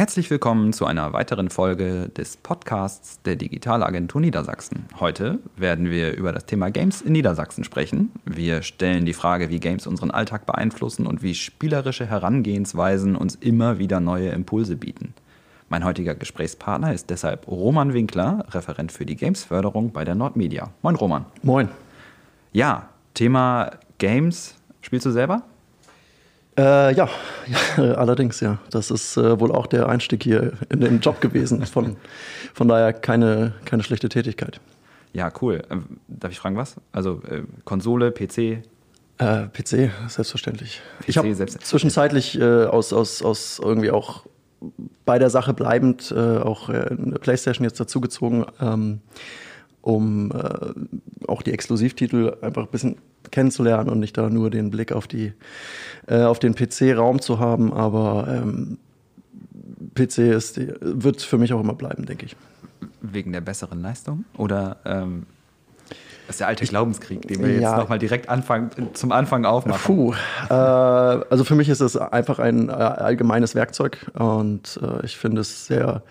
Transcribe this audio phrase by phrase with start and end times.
[0.00, 4.86] Herzlich willkommen zu einer weiteren Folge des Podcasts der Digitalagentur Niedersachsen.
[4.98, 8.10] Heute werden wir über das Thema Games in Niedersachsen sprechen.
[8.24, 13.78] Wir stellen die Frage, wie Games unseren Alltag beeinflussen und wie spielerische Herangehensweisen uns immer
[13.78, 15.12] wieder neue Impulse bieten.
[15.68, 20.70] Mein heutiger Gesprächspartner ist deshalb Roman Winkler, Referent für die Gamesförderung bei der Nordmedia.
[20.80, 21.26] Moin Roman.
[21.42, 21.68] Moin.
[22.54, 24.54] Ja, Thema Games.
[24.80, 25.42] Spielst du selber?
[26.58, 27.08] Äh, ja.
[27.76, 28.58] allerdings, ja.
[28.70, 31.64] Das ist äh, wohl auch der Einstieg hier in den Job gewesen.
[31.66, 31.96] Von,
[32.54, 34.60] von daher keine, keine schlechte Tätigkeit.
[35.12, 35.62] Ja, cool.
[35.70, 36.76] Ähm, darf ich fragen, was?
[36.92, 38.62] Also äh, Konsole, PC?
[39.18, 40.80] Äh, PC, selbstverständlich.
[41.00, 44.24] PC ich habe zwischenzeitlich äh, aus, aus, aus irgendwie auch
[45.04, 48.46] bei der Sache bleibend äh, auch eine Playstation jetzt dazugezogen.
[48.60, 49.00] Ähm,
[49.82, 52.96] um äh, auch die Exklusivtitel einfach ein bisschen
[53.30, 55.32] kennenzulernen und nicht da nur den Blick auf, die,
[56.06, 57.72] äh, auf den PC-Raum zu haben.
[57.72, 58.78] Aber ähm,
[59.94, 62.36] PC ist wird für mich auch immer bleiben, denke ich.
[63.00, 64.24] Wegen der besseren Leistung?
[64.36, 65.26] Oder ähm,
[66.26, 67.70] das ist der alte Glaubenskrieg, den wir ja.
[67.70, 69.96] jetzt nochmal direkt anfangen, zum Anfang aufmachen?
[69.96, 70.14] Puh.
[70.48, 75.40] Äh, also für mich ist es einfach ein äh, allgemeines Werkzeug und äh, ich finde
[75.40, 76.02] es sehr,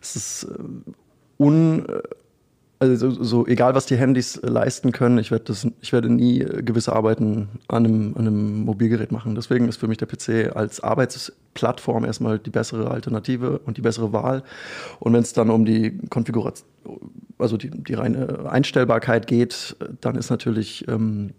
[0.00, 1.86] es ist äh, un
[2.82, 6.40] also so, so, egal was die Handys leisten können, ich werde das, ich werde nie
[6.40, 9.36] gewisse Arbeiten an einem, an einem Mobilgerät machen.
[9.36, 14.12] Deswegen ist für mich der PC als Arbeitsplattform erstmal die bessere Alternative und die bessere
[14.12, 14.42] Wahl.
[14.98, 16.66] Und wenn es dann um die Konfiguration,
[17.38, 21.34] also die, die reine Einstellbarkeit geht, dann ist natürlich ähm,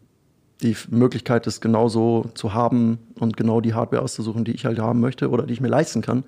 [0.61, 5.01] die Möglichkeit, das genauso zu haben und genau die Hardware auszusuchen, die ich halt haben
[5.01, 6.23] möchte oder die ich mir leisten kann,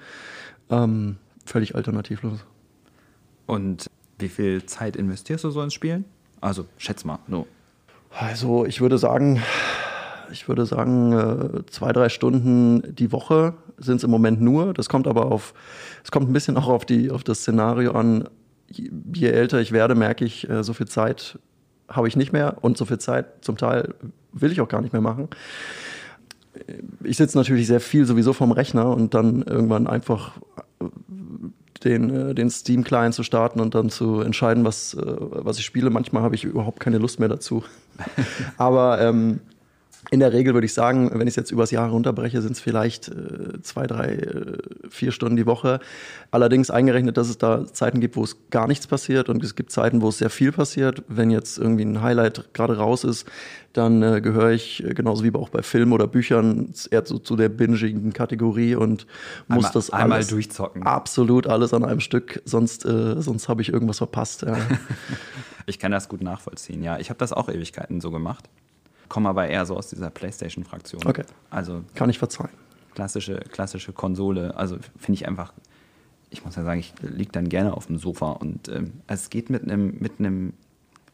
[0.70, 2.40] ähm, völlig alternativlos.
[3.46, 6.06] Und wie viel Zeit investierst du so ins Spielen?
[6.42, 7.20] Also schätz mal.
[7.30, 7.48] So.
[8.12, 9.42] Also ich würde sagen,
[10.32, 14.74] ich würde sagen, äh, zwei, drei Stunden die Woche sind es im Moment nur.
[14.74, 15.54] Das kommt aber auf,
[16.04, 18.30] es kommt ein bisschen auch auf, die, auf das Szenario an.
[18.68, 21.40] Je älter ich werde, merke ich, äh, so viel Zeit
[21.88, 23.94] habe ich nicht mehr und so viel Zeit zum Teil
[24.32, 25.30] will ich auch gar nicht mehr machen.
[27.04, 30.34] Ich sitze natürlich sehr viel sowieso vom Rechner und dann irgendwann einfach
[31.84, 35.90] den, äh, den Steam-Client zu starten und dann zu entscheiden, was, äh, was ich spiele.
[35.90, 37.64] Manchmal habe ich überhaupt keine Lust mehr dazu.
[38.58, 39.40] Aber ähm,
[40.16, 42.62] in der Regel würde ich sagen, wenn ich es jetzt übers Jahr runterbreche, sind es
[42.62, 44.58] vielleicht äh, zwei, drei, äh,
[44.90, 45.82] vier Stunden die Woche.
[46.32, 49.74] Allerdings eingerechnet, dass es da Zeiten gibt, wo es gar nichts passiert und es gibt
[49.74, 51.04] Zeiten, wo es sehr viel passiert.
[51.10, 53.28] Wenn jetzt irgendwie ein Highlight gerade raus ist,
[53.74, 57.36] dann äh, gehöre ich äh, genauso wie auch bei Filmen oder Büchern eher zu, zu
[57.36, 59.06] der bingigen Kategorie und
[59.50, 60.84] muss einmal, das alles einmal durchzocken.
[60.84, 64.44] Absolut alles an einem Stück, sonst, äh, sonst habe ich irgendwas verpasst.
[64.44, 64.56] Ja.
[65.66, 67.00] ich kann das gut nachvollziehen, ja.
[67.00, 68.46] Ich habe das auch Ewigkeiten so gemacht
[69.16, 71.02] komme aber eher so aus dieser PlayStation-Fraktion.
[71.06, 71.24] Okay.
[71.50, 72.50] Also Kann ich verzeihen.
[72.96, 74.58] Klassische, klassische Konsole.
[74.58, 75.54] Also finde ich einfach,
[76.32, 79.50] ich muss ja sagen, ich liege dann gerne auf dem Sofa und ähm, es geht
[79.50, 80.20] mit einem mit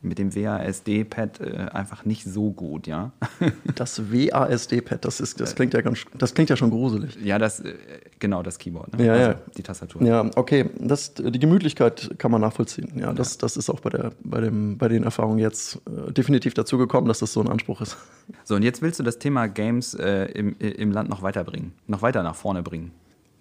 [0.02, 3.12] mit dem WASD-Pad äh, einfach nicht so gut, ja.
[3.76, 7.18] das WASD-Pad, das ist, das klingt ja ganz, das klingt ja schon gruselig.
[7.24, 7.74] Ja, das, äh,
[8.20, 9.06] genau, das Keyboard, ne?
[9.06, 9.36] ja, also ja.
[9.58, 10.04] die Tastatur.
[10.04, 12.92] Ja, okay, das, die Gemütlichkeit kann man nachvollziehen.
[12.96, 13.42] Ja, das, ja.
[13.42, 17.08] das ist auch bei, der, bei, dem, bei den Erfahrungen jetzt äh, definitiv dazu gekommen,
[17.08, 17.98] dass das so ein Anspruch ist.
[18.44, 22.02] So, und jetzt willst du das Thema Games äh, im, im Land noch weiterbringen, noch
[22.02, 22.92] weiter nach vorne bringen.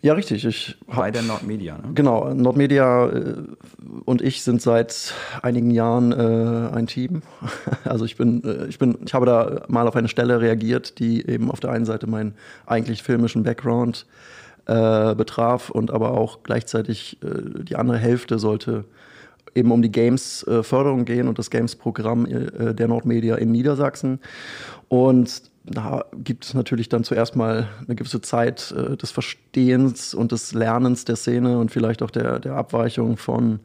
[0.03, 0.47] Ja, richtig.
[0.47, 1.93] Ich Bei der Nordmedia, ne?
[1.95, 3.35] Genau, Nordmedia äh,
[4.07, 7.23] und ich sind seit einigen Jahren äh, ein Team.
[7.85, 11.27] Also ich bin, äh, ich bin, ich habe da mal auf eine Stelle reagiert, die
[11.27, 12.35] eben auf der einen Seite meinen
[12.67, 14.07] eigentlich filmischen Background
[14.67, 18.85] äh, betraf und aber auch gleichzeitig äh, die andere Hälfte sollte
[19.55, 24.21] eben um die Games-Förderung gehen und das Games-Programm äh, der Nordmedia in Niedersachsen.
[24.89, 30.33] Und da gibt es natürlich dann zuerst mal eine gewisse Zeit äh, des Verstehens und
[30.33, 33.61] des Lernens der Szene und vielleicht auch der, der Abweichung von,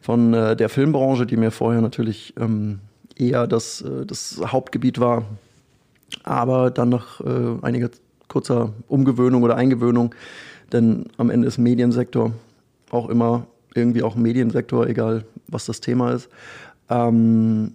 [0.00, 2.80] von äh, der Filmbranche, die mir vorher natürlich ähm,
[3.16, 5.24] eher das, äh, das Hauptgebiet war.
[6.22, 7.90] Aber dann nach äh, einiger
[8.28, 10.14] kurzer Umgewöhnung oder Eingewöhnung,
[10.72, 12.32] denn am Ende ist Mediensektor
[12.90, 16.28] auch immer irgendwie auch Mediensektor, egal was das Thema ist.
[16.88, 17.72] Ähm,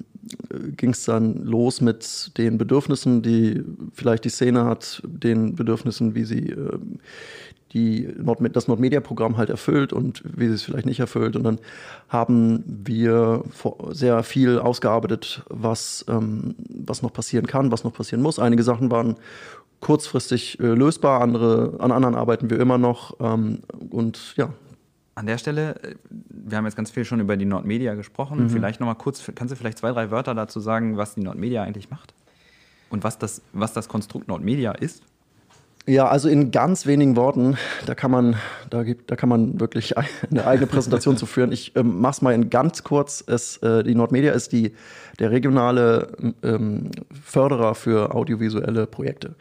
[0.77, 3.63] ging es dann los mit den Bedürfnissen, die
[3.93, 6.77] vielleicht die Szene hat, den Bedürfnissen, wie sie äh,
[7.73, 11.35] die Nord das Nordmedia-Programm halt erfüllt und wie sie es vielleicht nicht erfüllt.
[11.35, 11.59] Und dann
[12.09, 13.43] haben wir
[13.91, 18.39] sehr viel ausgearbeitet, was, ähm, was noch passieren kann, was noch passieren muss.
[18.39, 19.15] Einige Sachen waren
[19.79, 23.15] kurzfristig äh, lösbar, andere, an anderen arbeiten wir immer noch.
[23.19, 23.59] Ähm,
[23.89, 24.49] und ja,
[25.21, 28.43] an der Stelle, äh, wir haben jetzt ganz viel schon über die Nordmedia gesprochen.
[28.43, 28.49] Mhm.
[28.49, 31.63] Vielleicht noch mal kurz, kannst du vielleicht zwei, drei Wörter dazu sagen, was die Nordmedia
[31.63, 32.13] eigentlich macht?
[32.89, 35.03] Und was das, was das Konstrukt Nordmedia ist?
[35.87, 38.35] Ja, also in ganz wenigen Worten, da kann man,
[38.69, 39.95] da gibt, da kann man wirklich
[40.31, 41.51] eine eigene Präsentation zu führen.
[41.51, 43.23] Ich ähm, mach's mal in ganz kurz.
[43.25, 44.73] Es, äh, die Nordmedia ist die,
[45.19, 46.91] der regionale ähm,
[47.23, 49.35] Förderer für audiovisuelle Projekte.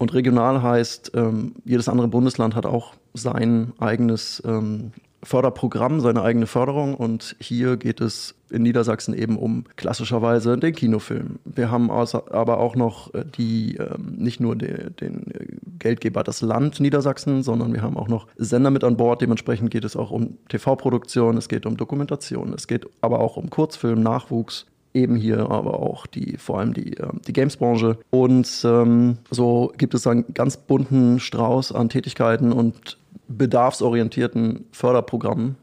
[0.00, 4.92] Und regional heißt, ähm, jedes andere Bundesland hat auch sein eigenes ähm,
[5.22, 6.94] Förderprogramm, seine eigene Förderung.
[6.94, 11.38] Und hier geht es in Niedersachsen eben um klassischerweise den Kinofilm.
[11.44, 16.80] Wir haben aber auch noch äh, die, ähm, nicht nur den, den Geldgeber das Land
[16.80, 19.20] Niedersachsen, sondern wir haben auch noch Sender mit an Bord.
[19.20, 23.50] Dementsprechend geht es auch um TV-Produktion, es geht um Dokumentation, es geht aber auch um
[23.50, 24.64] Kurzfilm, Nachwuchs,
[24.94, 27.98] eben hier aber auch die, vor allem die, äh, die Games-Branche.
[28.10, 32.98] Und ähm, so gibt es einen ganz bunten Strauß an Tätigkeiten und
[33.28, 35.56] bedarfsorientierten Förderprogrammen,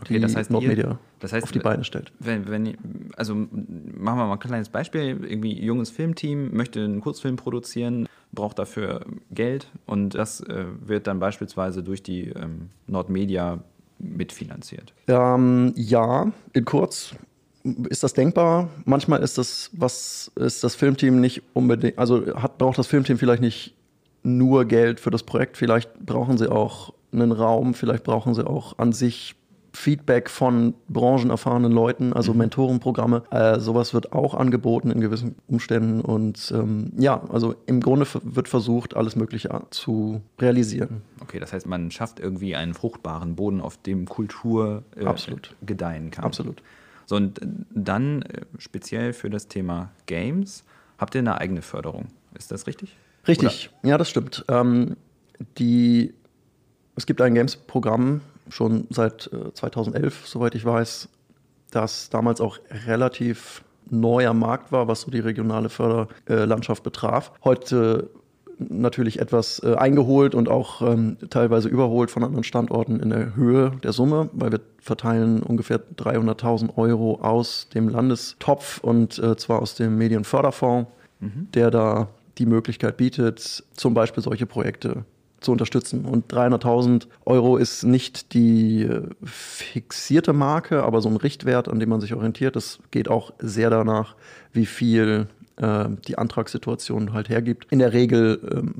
[0.00, 2.12] okay, die das heißt, Nordmedia das heißt, auf die Beine stellt.
[2.18, 2.76] Wenn, wenn,
[3.16, 5.24] also machen wir mal ein kleines Beispiel.
[5.26, 11.20] Irgendwie junges Filmteam möchte einen Kurzfilm produzieren, braucht dafür Geld und das äh, wird dann
[11.20, 13.60] beispielsweise durch die ähm, Nordmedia
[13.98, 14.92] mitfinanziert.
[15.08, 17.14] Ähm, ja, in kurz
[17.88, 18.68] ist das denkbar.
[18.84, 23.42] Manchmal ist das, was ist das Filmteam nicht unbedingt, also hat, braucht das Filmteam vielleicht
[23.42, 23.74] nicht
[24.22, 28.78] nur Geld für das Projekt, vielleicht brauchen sie auch einen Raum, vielleicht brauchen sie auch
[28.78, 29.36] an sich
[29.74, 32.38] Feedback von branchenerfahrenen Leuten, also mhm.
[32.38, 33.24] Mentorenprogramme.
[33.30, 36.00] Äh, sowas wird auch angeboten in gewissen Umständen.
[36.00, 41.02] Und ähm, ja, also im Grunde wird versucht, alles Mögliche zu realisieren.
[41.20, 45.54] Okay, das heißt, man schafft irgendwie einen fruchtbaren Boden, auf dem Kultur äh, Absolut.
[45.66, 46.24] gedeihen kann.
[46.24, 46.62] Absolut.
[47.06, 47.40] So, und
[47.70, 50.64] dann äh, speziell für das Thema Games,
[50.98, 52.08] habt ihr eine eigene Förderung?
[52.34, 52.96] Ist das richtig?
[53.26, 53.90] Richtig, Oder?
[53.90, 54.44] ja, das stimmt.
[54.48, 54.96] Ähm,
[55.58, 56.14] die
[56.96, 61.08] es gibt ein Games-Programm schon seit äh, 2011, soweit ich weiß,
[61.70, 67.32] das damals auch relativ neuer Markt war, was so die regionale Förderlandschaft äh, betraf.
[67.42, 68.10] Heute
[68.58, 73.72] natürlich etwas äh, eingeholt und auch ähm, teilweise überholt von anderen Standorten in der Höhe
[73.82, 79.74] der Summe, weil wir verteilen ungefähr 300.000 Euro aus dem Landestopf und äh, zwar aus
[79.74, 80.90] dem Medienförderfonds,
[81.20, 81.48] mhm.
[81.54, 82.08] der da
[82.38, 85.04] die Möglichkeit bietet, zum Beispiel solche Projekte
[85.40, 86.04] zu unterstützen.
[86.04, 91.90] Und 300.000 Euro ist nicht die äh, fixierte Marke, aber so ein Richtwert, an dem
[91.90, 92.56] man sich orientiert.
[92.56, 94.16] Das geht auch sehr danach,
[94.52, 97.66] wie viel äh, die Antragssituation halt hergibt.
[97.70, 98.74] In der Regel ähm,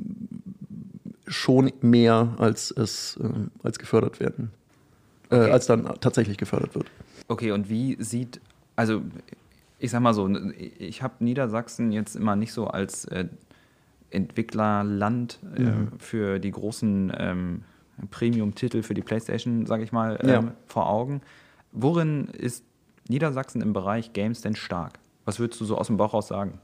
[1.27, 3.27] schon mehr, als es äh,
[3.63, 4.51] als gefördert werden,
[5.29, 5.51] äh, okay.
[5.51, 6.87] als dann tatsächlich gefördert wird.
[7.27, 8.39] Okay, und wie sieht,
[8.75, 9.01] also
[9.79, 10.29] ich sag mal so,
[10.79, 13.25] ich habe Niedersachsen jetzt immer nicht so als äh,
[14.11, 15.91] Entwicklerland äh, mhm.
[15.97, 17.63] für die großen ähm,
[18.11, 20.43] Premium-Titel für die PlayStation, sage ich mal, ähm, ja.
[20.67, 21.21] vor Augen.
[21.71, 22.63] Worin ist
[23.07, 24.99] Niedersachsen im Bereich Games denn stark?
[25.25, 26.59] Was würdest du so aus dem Bauch raus sagen?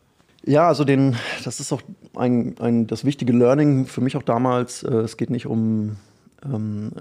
[0.45, 1.81] Ja, also den, das ist auch
[2.15, 4.83] ein, ein, das wichtige Learning für mich auch damals.
[4.83, 5.97] Äh, es geht nicht um
[6.43, 6.91] ähm,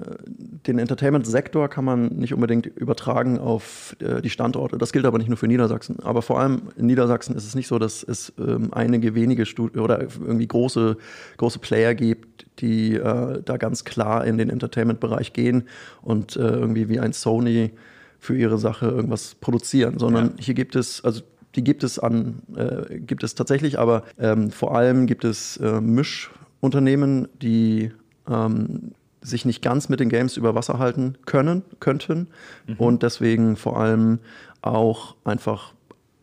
[0.67, 4.77] den Entertainment-Sektor kann man nicht unbedingt übertragen auf äh, die Standorte.
[4.77, 6.01] Das gilt aber nicht nur für Niedersachsen.
[6.01, 9.79] Aber vor allem in Niedersachsen ist es nicht so, dass es ähm, einige wenige Studi
[9.79, 10.97] oder irgendwie große,
[11.39, 15.65] große Player gibt, die äh, da ganz klar in den Entertainment-Bereich gehen
[16.03, 17.71] und äh, irgendwie wie ein Sony
[18.19, 20.45] für ihre Sache irgendwas produzieren, sondern ja.
[20.45, 21.23] hier gibt es, also
[21.57, 25.81] die gibt es an, äh, gibt es tatsächlich, aber ähm, vor allem gibt es äh,
[25.81, 27.93] Mischunternehmen, die
[28.29, 28.93] ähm,
[29.23, 32.29] sich nicht ganz mit den Games über Wasser halten können, könnten
[32.67, 32.77] mhm.
[32.77, 34.21] und deswegen vor allem
[34.63, 35.75] auch einfach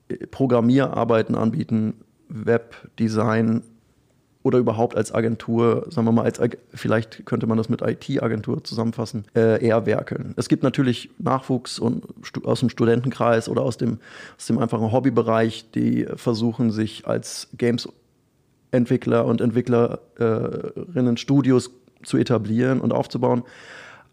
[0.10, 1.96] äh, Programmierarbeiten anbieten,
[2.30, 3.63] Webdesign
[4.48, 6.39] oder überhaupt als Agentur, sagen wir mal, als
[6.74, 10.34] vielleicht könnte man das mit IT-Agentur zusammenfassen, äh, eher werkeln.
[10.38, 12.06] Es gibt natürlich Nachwuchs und,
[12.46, 14.00] aus dem Studentenkreis oder aus dem,
[14.38, 21.70] aus dem einfachen Hobbybereich, die versuchen, sich als Games-Entwickler und Entwicklerinnen Studios
[22.04, 23.44] zu etablieren und aufzubauen.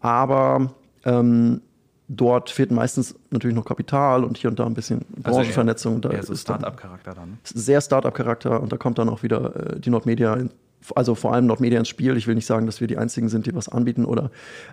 [0.01, 0.73] Aber
[1.05, 1.61] ähm,
[2.07, 5.95] dort fehlt meistens natürlich noch Kapital und hier und da ein bisschen also Branchenvernetzung.
[5.95, 7.39] Also eher, eher so Startup-Charakter dann.
[7.43, 10.51] Sehr Startup-Charakter und da kommt dann auch wieder äh, die Nordmedia in,
[10.93, 12.15] also vor allem Nordmedia ins Spiel.
[12.17, 14.29] Ich will nicht sagen, dass wir die einzigen sind, die was anbieten oder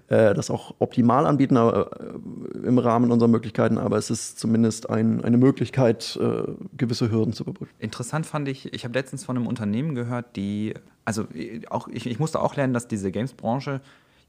[0.09, 4.91] äh, das auch optimal anbieten aber, äh, im Rahmen unserer Möglichkeiten, aber es ist zumindest
[4.91, 6.43] ein, eine Möglichkeit, äh,
[6.77, 7.73] gewisse Hürden zu überbrücken.
[7.79, 10.75] Interessant fand ich, ich habe letztens von einem Unternehmen gehört, die,
[11.05, 11.27] also
[11.71, 13.81] auch, ich, ich musste auch lernen, dass diese Games-Branche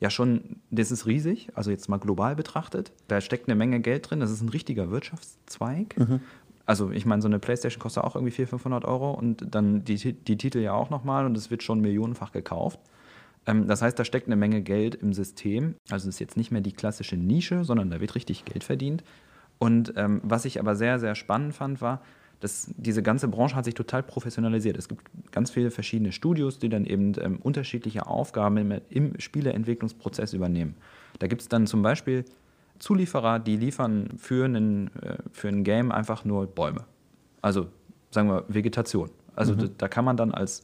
[0.04, 2.92] ja schon, das ist riesig, also jetzt mal global betrachtet.
[3.08, 5.98] Da steckt eine Menge Geld drin, das ist ein richtiger Wirtschaftszweig.
[5.98, 6.20] Mhm
[6.66, 10.14] also ich meine, so eine Playstation kostet auch irgendwie 400, 500 Euro und dann die,
[10.14, 12.80] die Titel ja auch nochmal und es wird schon millionenfach gekauft.
[13.46, 15.76] Ähm, das heißt, da steckt eine Menge Geld im System.
[15.90, 19.04] Also es ist jetzt nicht mehr die klassische Nische, sondern da wird richtig Geld verdient.
[19.60, 22.02] Und ähm, was ich aber sehr, sehr spannend fand, war,
[22.40, 24.78] das, diese ganze Branche hat sich total professionalisiert.
[24.78, 30.34] Es gibt ganz viele verschiedene Studios, die dann eben ähm, unterschiedliche Aufgaben im, im Spieleentwicklungsprozess
[30.34, 30.76] übernehmen.
[31.20, 32.26] Da gibt es dann zum Beispiel
[32.80, 36.84] Zulieferer, die liefern für, einen, äh, für ein Game einfach nur Bäume.
[37.42, 37.68] Also
[38.12, 39.10] sagen wir Vegetation.
[39.36, 39.60] Also mhm.
[39.60, 40.64] da, da, kann man dann als,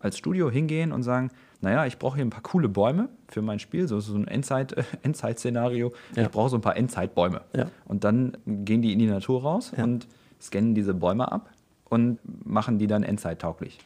[0.00, 3.58] als Studio hingehen und sagen, naja, ich brauche hier ein paar coole Bäume für mein
[3.58, 5.92] Spiel, so, so ein Endzeit, äh, Endzeit-Szenario.
[6.14, 6.22] Ja.
[6.22, 7.42] Ich brauche so ein paar Endzeitbäume.
[7.54, 7.66] Ja.
[7.84, 9.84] Und dann gehen die in die Natur raus ja.
[9.84, 10.06] und
[10.40, 11.50] scannen diese Bäume ab
[11.88, 13.78] und machen die dann endzeittauglich.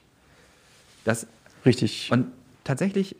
[1.04, 1.26] Das,
[1.64, 2.10] Richtig.
[2.12, 2.26] Und
[2.64, 3.16] tatsächlich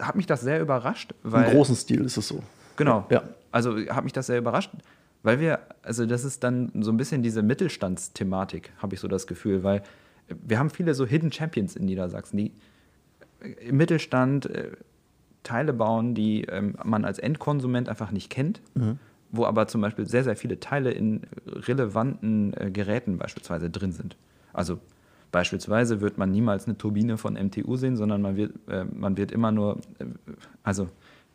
[0.00, 1.14] hat mich das sehr überrascht.
[1.22, 2.42] Weil, Im großen Stil ist es so.
[2.76, 3.06] Genau.
[3.10, 3.22] Ja.
[3.52, 4.70] Also hat mich das sehr überrascht,
[5.22, 9.26] weil wir, also das ist dann so ein bisschen diese Mittelstandsthematik, habe ich so das
[9.26, 9.82] Gefühl, weil
[10.28, 12.52] wir haben viele so Hidden Champions in Niedersachsen, die
[13.60, 14.72] im Mittelstand äh,
[15.44, 18.60] Teile bauen, die ähm, man als Endkonsument einfach nicht kennt.
[18.74, 18.98] Mhm
[19.36, 24.16] wo aber zum Beispiel sehr, sehr viele Teile in relevanten äh, Geräten beispielsweise drin sind.
[24.52, 24.78] Also
[25.32, 29.32] beispielsweise wird man niemals eine Turbine von MTU sehen, sondern man wird, äh, man wird
[29.32, 30.04] immer nur, äh,
[30.62, 30.88] also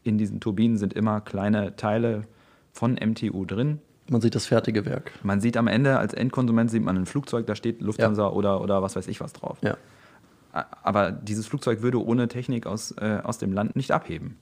[0.03, 2.23] in diesen Turbinen sind immer kleine Teile
[2.71, 3.79] von MTU drin.
[4.09, 5.11] Man sieht das fertige Werk.
[5.23, 8.29] Man sieht am Ende als Endkonsument sieht man ein Flugzeug, da steht Lufthansa ja.
[8.29, 9.57] oder, oder was weiß ich was drauf.
[9.61, 9.77] Ja.
[10.51, 14.37] Aber dieses Flugzeug würde ohne Technik aus, äh, aus dem Land nicht abheben.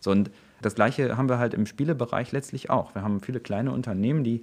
[0.00, 0.30] So, und
[0.64, 2.94] das gleiche haben wir halt im Spielebereich letztlich auch.
[2.94, 4.40] Wir haben viele kleine Unternehmen, die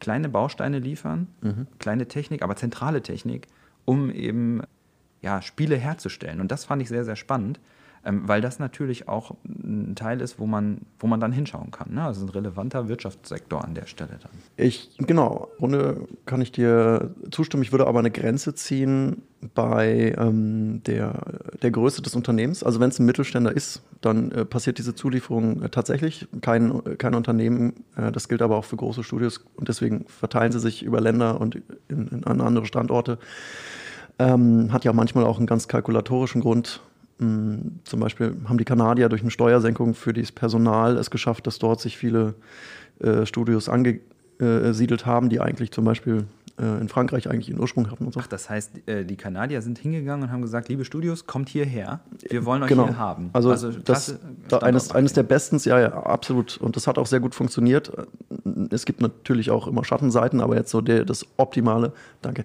[0.00, 1.66] kleine Bausteine liefern, mhm.
[1.78, 3.46] kleine Technik, aber zentrale Technik,
[3.84, 4.62] um eben
[5.20, 6.40] ja, Spiele herzustellen.
[6.40, 7.60] Und das fand ich sehr, sehr spannend
[8.04, 11.94] weil das natürlich auch ein Teil ist, wo man, wo man dann hinschauen kann.
[11.94, 12.02] Ne?
[12.02, 14.32] Also ein relevanter Wirtschaftssektor an der Stelle dann.
[14.56, 17.62] Ich, genau, ohne kann ich dir zustimmen.
[17.62, 19.22] Ich würde aber eine Grenze ziehen
[19.54, 21.20] bei ähm, der,
[21.62, 22.64] der Größe des Unternehmens.
[22.64, 26.26] Also wenn es ein Mittelständler ist, dann äh, passiert diese Zulieferung äh, tatsächlich.
[26.40, 30.60] Kein, kein Unternehmen, äh, das gilt aber auch für große Studios und deswegen verteilen sie
[30.60, 33.18] sich über Länder und in, in, an andere Standorte.
[34.18, 36.80] Ähm, hat ja manchmal auch einen ganz kalkulatorischen Grund.
[37.18, 41.80] Zum Beispiel haben die Kanadier durch eine Steuersenkung für das Personal es geschafft, dass dort
[41.80, 42.34] sich viele
[43.00, 46.26] äh, Studios angesiedelt haben, die eigentlich zum Beispiel
[46.60, 48.20] äh, in Frankreich eigentlich ihren Ursprung hatten und so.
[48.20, 52.00] Ach, das heißt, äh, die Kanadier sind hingegangen und haben gesagt, liebe Studios, kommt hierher,
[52.28, 52.86] wir wollen euch genau.
[52.86, 53.30] hier haben.
[53.32, 56.58] Also, also das, da eines, eines der besten, ja, ja, absolut.
[56.58, 57.92] Und das hat auch sehr gut funktioniert.
[58.70, 62.44] Es gibt natürlich auch immer Schattenseiten, aber jetzt so der, das optimale, danke,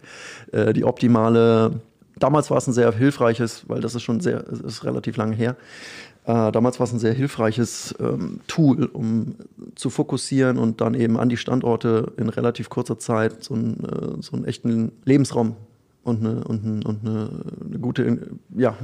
[0.51, 1.81] äh, die optimale
[2.19, 5.55] damals war es ein sehr hilfreiches, weil das ist schon sehr, ist relativ lange her.
[6.25, 9.35] Äh, damals war es ein sehr hilfreiches ähm, Tool, um
[9.75, 14.21] zu fokussieren und dann eben an die Standorte in relativ kurzer Zeit so, ein, äh,
[14.21, 15.55] so einen echten Lebensraum
[16.03, 17.29] und eine, und eine, und eine,
[17.65, 18.75] eine gute, ja,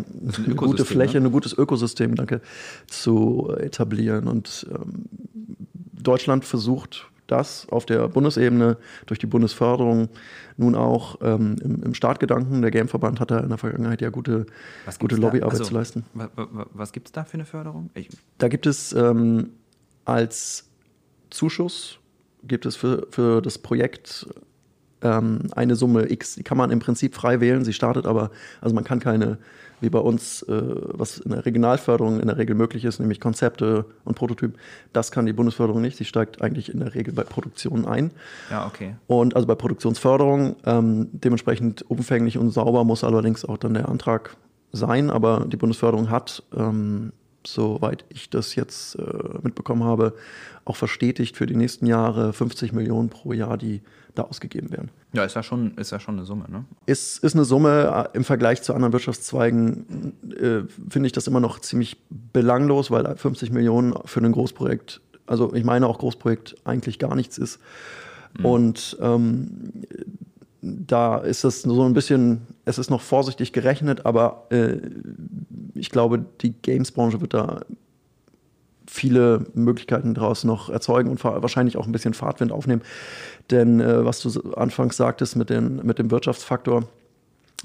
[0.45, 1.27] eine gute Fläche, ne?
[1.27, 2.41] ein gutes Ökosystem, danke,
[2.87, 4.27] zu etablieren.
[4.27, 5.05] Und ähm,
[6.01, 10.10] Deutschland versucht das auf der Bundesebene durch die Bundesförderung
[10.58, 12.62] nun auch ähm, im, im, Startgedanken.
[12.62, 14.46] Der Gameverband hat da in der Vergangenheit ja gute,
[15.00, 16.06] gute Lobbyarbeit also, zu leisten.
[16.74, 17.89] Was gibt es da für eine Förderung?
[17.94, 19.51] Ich da gibt es ähm,
[20.06, 20.70] als
[21.30, 22.00] Zuschuss
[22.44, 24.27] gibt es für, für das Projekt
[25.01, 26.36] ähm, eine Summe X.
[26.36, 27.63] Die kann man im Prinzip frei wählen.
[27.63, 29.38] Sie startet aber, also man kann keine
[29.83, 33.85] wie bei uns, äh, was in der Regionalförderung in der Regel möglich ist, nämlich Konzepte
[34.05, 34.57] und Prototypen.
[34.93, 35.97] Das kann die Bundesförderung nicht.
[35.97, 38.11] Sie steigt eigentlich in der Regel bei Produktionen ein.
[38.49, 38.95] Ja, okay.
[39.07, 44.35] Und also bei Produktionsförderung ähm, dementsprechend umfänglich und sauber muss allerdings auch dann der Antrag
[44.71, 45.09] sein.
[45.09, 47.11] Aber die Bundesförderung hat, ähm,
[47.45, 49.03] soweit ich das jetzt äh,
[49.41, 50.13] mitbekommen habe,
[50.65, 53.81] auch verstetigt für die nächsten Jahre 50 Millionen pro Jahr, die
[54.15, 54.89] da ausgegeben werden.
[55.13, 56.65] Ja, ist ja schon, ist ja schon eine Summe, ne?
[56.86, 58.10] Ist, ist eine Summe.
[58.13, 63.15] Äh, Im Vergleich zu anderen Wirtschaftszweigen äh, finde ich das immer noch ziemlich belanglos, weil
[63.15, 67.60] 50 Millionen für ein Großprojekt, also ich meine auch Großprojekt, eigentlich gar nichts ist.
[68.38, 68.46] Mhm.
[68.46, 69.86] Und ähm,
[70.62, 74.77] da ist es so ein bisschen, es ist noch vorsichtig gerechnet, aber äh,
[75.74, 77.62] ich glaube, die Games-Branche wird da
[78.87, 82.81] viele Möglichkeiten daraus noch erzeugen und wahrscheinlich auch ein bisschen Fahrtwind aufnehmen.
[83.51, 86.87] Denn äh, was du anfangs sagtest mit, den, mit dem Wirtschaftsfaktor,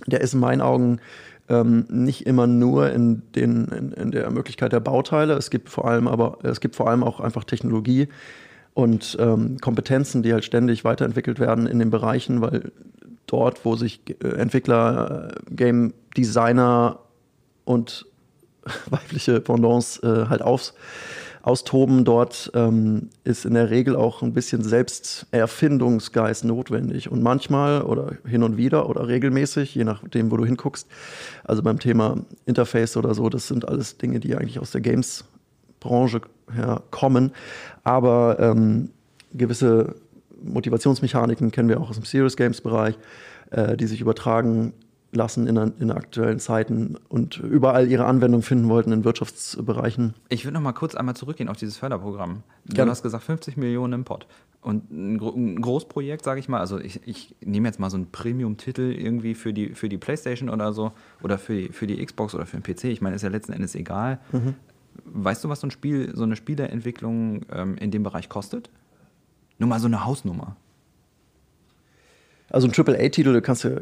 [0.07, 1.01] der ist in meinen Augen
[1.49, 5.35] ähm, nicht immer nur in, den, in, in, der Möglichkeit der Bauteile.
[5.35, 8.09] Es gibt vor allem aber, es gibt vor allem auch einfach Technologie
[8.75, 12.71] und ähm, Kompetenzen, die halt ständig weiterentwickelt werden in den Bereichen, weil
[13.27, 17.01] dort, wo sich äh, Entwickler, äh, Game Designer
[17.65, 18.07] und
[18.91, 20.75] weibliche Pendants äh, halt aufs,
[21.43, 22.05] austoben.
[22.05, 27.11] Dort ähm, ist in der Regel auch ein bisschen Selbsterfindungsgeist notwendig.
[27.11, 30.87] Und manchmal oder hin und wieder oder regelmäßig, je nachdem, wo du hinguckst,
[31.45, 36.21] also beim Thema Interface oder so, das sind alles Dinge, die eigentlich aus der Games-Branche
[36.53, 37.33] herkommen.
[37.85, 38.91] Aber ähm,
[39.33, 39.95] gewisse
[40.43, 42.97] Motivationsmechaniken kennen wir auch aus dem Serious Games Bereich,
[43.51, 44.73] äh, die sich übertragen
[45.11, 50.15] lassen in, in aktuellen Zeiten und überall ihre Anwendung finden wollten in Wirtschaftsbereichen.
[50.29, 52.43] Ich würde noch mal kurz einmal zurückgehen auf dieses Förderprogramm.
[52.67, 52.91] Du Gerne.
[52.91, 54.27] hast gesagt 50 Millionen im Pott.
[54.61, 57.97] Und ein, Gro ein Großprojekt, sage ich mal, also ich, ich nehme jetzt mal so
[57.97, 62.05] einen Premium-Titel irgendwie für die, für die Playstation oder so oder für die, für die
[62.05, 62.85] Xbox oder für den PC.
[62.85, 64.21] Ich meine, ist ja letzten Endes egal.
[65.05, 68.69] Weißt du, was so ein Spiel, so eine Spieleentwicklung ähm, in dem Bereich kostet?
[69.59, 70.57] Nur mal so eine Hausnummer.
[72.51, 73.73] Also ein AAA-Titel, du kannst ja,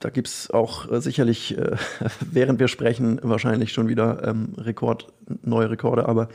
[0.00, 1.76] da gibt es auch äh, sicherlich, äh,
[2.20, 6.28] während wir sprechen, wahrscheinlich schon wieder ähm, Rekord, neue Rekorde, aber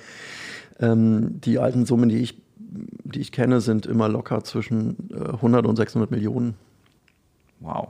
[0.79, 5.65] ähm, die alten Summen, die ich, die ich kenne, sind immer locker zwischen äh, 100
[5.67, 6.55] und 600 Millionen
[7.60, 7.89] Wow.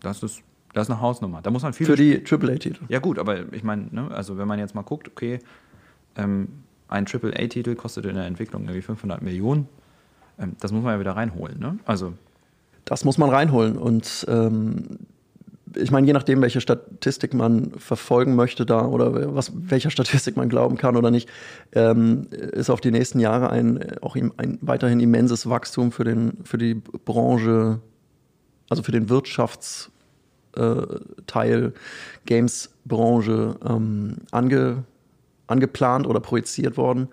[0.00, 0.42] Das ist,
[0.72, 1.42] das ist eine Hausnummer.
[1.42, 2.84] Da muss man viel für die AAA-Titel.
[2.88, 5.38] Ja, gut, aber ich meine, ne, also wenn man jetzt mal guckt, okay,
[6.16, 6.48] ähm,
[6.88, 9.68] ein AAA-Titel kostet in der Entwicklung irgendwie 500 Millionen,
[10.38, 11.78] ähm, das muss man ja wieder reinholen, ne?
[11.84, 12.14] Also,
[12.84, 13.76] Das muss man reinholen.
[13.76, 14.98] Und ähm,
[15.76, 20.48] ich meine, je nachdem, welche Statistik man verfolgen möchte da oder was, welcher Statistik man
[20.48, 21.28] glauben kann oder nicht,
[21.72, 26.58] ähm, ist auf die nächsten Jahre ein, auch ein weiterhin immenses Wachstum für, den, für
[26.58, 27.80] die Branche,
[28.68, 29.92] also für den Wirtschaftsteil
[31.34, 31.70] äh,
[32.26, 34.84] Games-Branche ähm, ange,
[35.46, 37.08] angeplant oder projiziert worden.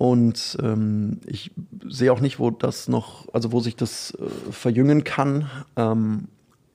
[0.00, 1.50] Und ähm, ich
[1.86, 5.50] sehe auch nicht, wo das noch, also wo sich das äh, verjüngen kann.
[5.76, 6.28] Ähm,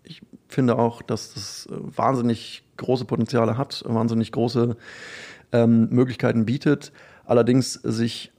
[0.03, 4.77] ich finde auch, dass das äh, wahnsinnig große Potenziale hat, wahnsinnig große
[5.53, 6.91] ähm, Möglichkeiten bietet.
[7.25, 8.31] Allerdings sich,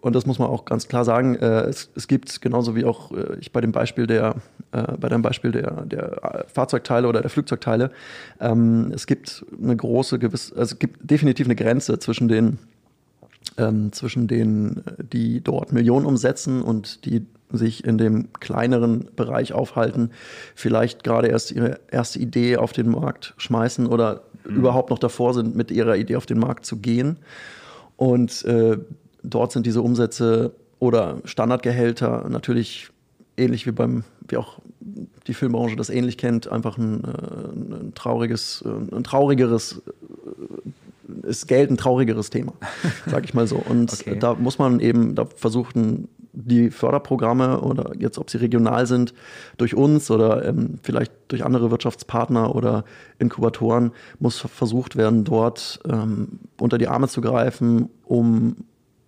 [0.00, 3.12] und das muss man auch ganz klar sagen, äh, es, es gibt genauso wie auch
[3.12, 4.34] äh, ich bei dem Beispiel der,
[4.72, 7.92] äh, bei dem Beispiel der, der Fahrzeugteile oder der Flugzeugteile,
[8.40, 12.58] ähm, es gibt eine große gewisse, also es gibt definitiv eine Grenze zwischen den
[13.60, 20.10] ähm, zwischen denen, die dort Millionen umsetzen und die sich in dem kleineren Bereich aufhalten,
[20.54, 25.54] vielleicht gerade erst ihre erste Idee auf den Markt schmeißen oder überhaupt noch davor sind,
[25.54, 27.16] mit ihrer Idee auf den Markt zu gehen.
[27.96, 28.78] Und äh,
[29.22, 32.88] dort sind diese Umsätze oder Standardgehälter natürlich
[33.36, 34.60] ähnlich wie beim, wie auch
[35.26, 39.82] die Filmbranche das ähnlich kennt, einfach ein, äh, ein trauriges, äh, ein traurigeres
[41.30, 42.52] ist Geld ein traurigeres Thema,
[43.06, 43.56] sag ich mal so.
[43.56, 44.18] Und Okay.
[44.18, 49.14] da muss man eben, da versuchen die Förderprogramme oder jetzt, ob sie regional sind,
[49.56, 52.84] durch uns oder ähm, vielleicht durch andere Wirtschaftspartner oder
[53.18, 58.56] Inkubatoren, muss versucht werden, dort ähm, unter die Arme zu greifen, um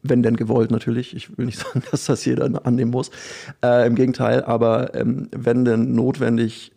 [0.02, 1.14] wenn denn gewollt natürlich.
[1.14, 3.10] Ich will nicht sagen, dass das jeder annehmen muss.
[3.64, 6.72] Äh, Im Gegenteil, aber ähm, wenn denn notwendig,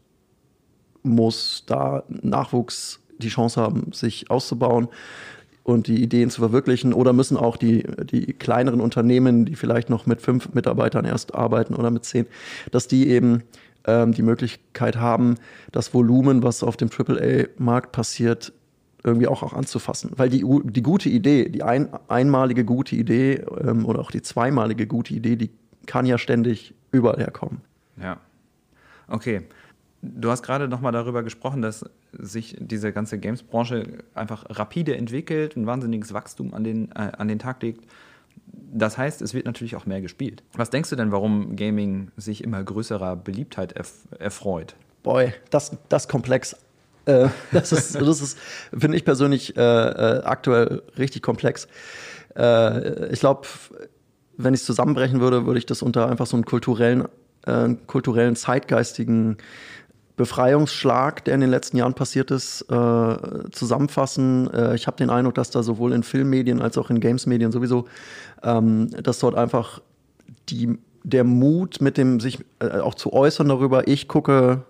[1.01, 4.89] muss da Nachwuchs die Chance haben, sich auszubauen
[5.65, 10.06] und die Ideen zu verwirklichen oder müssen auch die, die kleineren Unternehmen, die vielleicht noch
[10.06, 12.28] mit fünf Mitarbeitern erst arbeiten oder mit zehn,
[12.71, 13.41] dass die eben
[13.88, 15.36] ähm, die Möglichkeit haben,
[15.71, 18.54] das Volumen, was auf dem AAA-Markt passiert,
[19.04, 20.12] irgendwie auch, auch anzufassen.
[20.15, 24.86] Weil die, die gute Idee, die ein, einmalige gute Idee ähm, oder auch die zweimalige
[24.86, 25.49] gute Idee, die
[25.88, 27.62] kann ja ständig überall herkommen.
[28.01, 28.17] ja.
[29.08, 29.41] Okay.
[30.13, 35.56] Du hast gerade noch mal darüber gesprochen, dass sich diese ganze Games-Branche einfach rapide entwickelt,
[35.56, 37.86] ein wahnsinniges Wachstum an den, äh, an den Tag legt.
[38.72, 40.44] Das heißt, es wird natürlich auch mehr gespielt.
[40.54, 44.76] Was denkst du denn, warum Gaming sich immer größerer Beliebtheit erf erfreut?
[45.02, 46.56] Boy, das, das komplex.
[47.06, 48.38] Äh, das ist, das ist
[48.78, 51.68] finde ich persönlich äh, äh, aktuell richtig komplex.
[52.36, 53.48] Äh, ich glaube,
[54.38, 57.08] wenn ich es zusammenbrechen würde, würde ich das unter einfach so einen kulturellen,
[57.46, 59.38] äh, kulturellen zeitgeistigen
[60.17, 63.15] Befreiungsschlag, der in den letzten Jahren passiert ist, äh,
[63.51, 64.49] zusammenfassen.
[64.54, 67.86] Äh, ich habe den Eindruck, dass da sowohl in Filmmedien als auch in Gamesmedien sowieso,
[68.43, 69.82] ähm, dass dort einfach
[70.49, 74.63] die, der Mut mit dem sich äh, auch zu äußern darüber, ich gucke,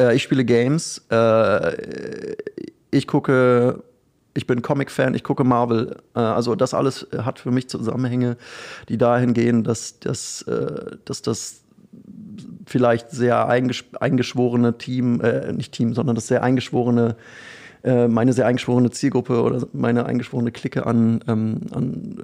[0.00, 2.34] äh, ich spiele Games, äh,
[2.90, 3.82] ich gucke,
[4.34, 5.96] ich bin Comic-Fan, ich gucke Marvel.
[6.14, 8.36] Äh, also das alles hat für mich Zusammenhänge,
[8.88, 10.44] die dahin gehen, dass, dass,
[11.04, 11.60] dass das
[12.66, 17.16] vielleicht sehr eingesch eingeschworene Team, äh, nicht Team, sondern das sehr eingeschworene,
[17.82, 22.18] äh, meine sehr eingeschworene Zielgruppe oder meine eingeschworene Clique an, ähm, an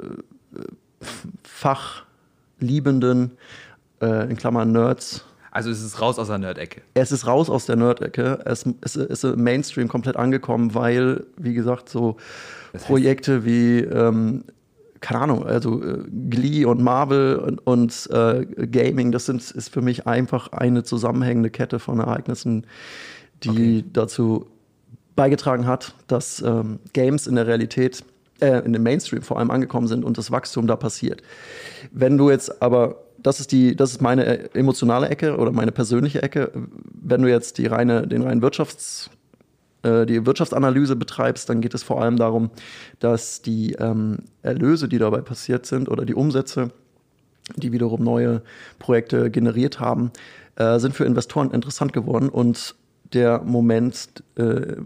[0.54, 0.64] äh,
[1.44, 3.32] Fachliebenden,
[4.00, 6.82] äh, in Klammern Nerds, Also es ist raus aus der Nerd-Ecke.
[6.94, 8.40] es ist raus aus der Nerd-Ecke.
[8.44, 12.16] Es, es ist im Mainstream komplett angekommen, weil, wie gesagt, so
[12.72, 14.44] Das heißt- Projekte wie, ähm,
[15.04, 15.98] keine Ahnung, also äh,
[16.30, 21.50] Glee und Marvel und, und äh, Gaming, das sind, ist für mich einfach eine zusammenhängende
[21.50, 22.66] Kette von Ereignissen,
[23.42, 23.84] die Okay.
[23.92, 24.46] dazu
[25.14, 28.02] beigetragen hat, dass ähm, Games in der Realität,
[28.40, 31.22] äh, in dem Mainstream vor allem angekommen sind und das Wachstum da passiert.
[31.92, 35.72] Wenn du jetzt aber das ist die, das ist meine äh, emotionale Ecke oder meine
[35.72, 36.50] persönliche Ecke.
[36.94, 39.10] Wenn du jetzt die reine, den reinen Wirtschafts,
[39.84, 42.50] äh, die Wirtschaftsanalyse betreibst, dann geht es vor allem darum,
[42.98, 46.70] dass die ähm, Erlöse, die dabei passiert sind oder die Umsätze,
[47.56, 48.42] die wiederum neue
[48.78, 50.10] Projekte generiert haben,
[50.56, 52.74] äh, sind für Investoren interessant geworden und
[53.12, 54.76] der Moment, äh,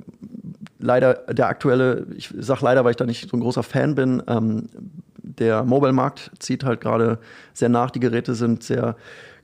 [0.79, 4.23] leider der aktuelle, ich sage leider, weil ich da nicht so ein großer Fan bin,
[4.27, 4.69] ähm,
[5.39, 7.19] der Mobile-Markt zieht halt gerade
[7.53, 7.91] sehr nach.
[7.91, 8.97] Die Geräte sind sehr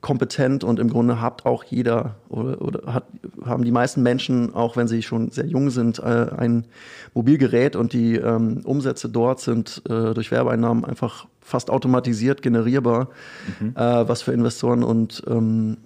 [0.04, 3.04] kompetent und im Grunde hat auch jeder oder, oder hat,
[3.42, 6.66] haben die meisten Menschen, auch wenn sie schon sehr jung sind, äh, ein
[7.14, 13.08] Mobilgerät und die ähm, Umsätze dort sind äh, durch Werbeeinnahmen einfach fast automatisiert generierbar,
[13.58, 13.70] mhm.
[13.76, 15.78] äh, was für Investoren und ähm,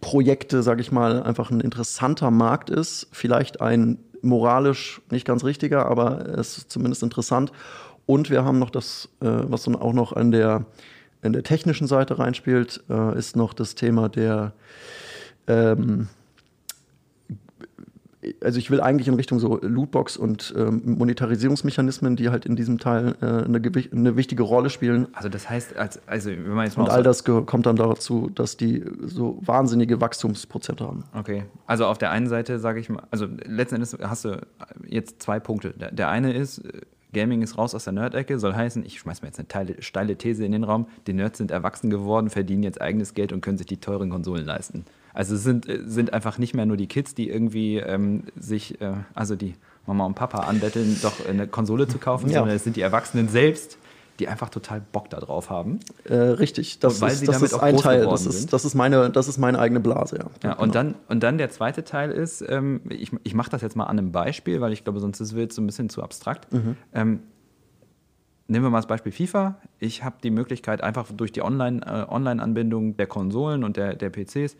[0.00, 3.08] Projekte, sage ich mal, einfach ein interessanter Markt ist.
[3.10, 7.50] Vielleicht ein moralisch nicht ganz richtiger, aber es ist zumindest interessant.
[8.06, 10.66] Und wir haben noch das, äh, was dann auch noch an der,
[11.22, 14.52] an der technischen Seite reinspielt, äh, ist noch das Thema der
[15.46, 16.08] ähm,
[18.42, 22.78] also ich will eigentlich in Richtung so Lootbox und ähm, Monetarisierungsmechanismen, die halt in diesem
[22.78, 23.60] Teil äh, eine,
[23.92, 25.08] eine, wichtige Rolle spielen.
[25.12, 28.30] Also das heißt, als, also wenn man jetzt mal und all das kommt dann dazu,
[28.34, 31.04] dass die so wahnsinnige Wachstumsprozente haben.
[31.14, 34.40] Okay, also auf der einen Seite sage ich mal, also letzten Endes hast du
[34.86, 35.72] jetzt zwei Punkte.
[35.72, 36.62] Der eine ist
[37.12, 40.16] Gaming ist raus aus der Nerd-Ecke, soll heißen, ich schmeiß mir jetzt eine teile, steile
[40.16, 43.56] These in den Raum, die Nerds sind erwachsen geworden, verdienen jetzt eigenes Geld und können
[43.56, 44.84] sich die teuren Konsolen leisten.
[45.14, 48.80] Also es sind, äh, sind einfach nicht mehr nur die Kids, die irgendwie ähm, sich,
[48.80, 49.54] äh, also die
[49.86, 52.40] Mama und Papa anbetteln, doch eine Konsole zu kaufen, ja.
[52.40, 53.78] sondern es sind die Erwachsenen selbst,
[54.18, 55.78] die einfach total Bock darauf haben.
[56.04, 58.06] Äh, richtig, das weil ist, sie das damit ist ein Teil.
[58.06, 60.24] Das ist, das, ist meine, das ist meine eigene Blase, ja.
[60.42, 60.72] ja und, genau.
[60.72, 63.98] dann, und dann der zweite Teil ist, ähm, ich, ich mache das jetzt mal an
[63.98, 66.52] einem Beispiel, weil ich glaube, sonst ist es so ein bisschen zu abstrakt.
[66.52, 66.76] Mhm.
[66.92, 67.20] Ähm,
[68.48, 69.56] nehmen wir mal das Beispiel FIFA.
[69.78, 73.94] Ich habe die Möglichkeit, einfach durch die äh, Online-Anbindung äh, Online der Konsolen und der,
[73.94, 74.56] der PCs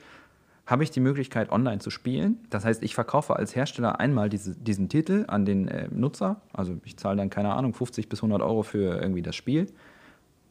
[0.69, 2.41] habe ich die Möglichkeit, online zu spielen.
[2.51, 6.43] Das heißt, ich verkaufe als Hersteller einmal diese, diesen Titel an den äh, Nutzer.
[6.53, 9.73] Also ich zahle dann, keine Ahnung, 50 bis 100 Euro für irgendwie das Spiel.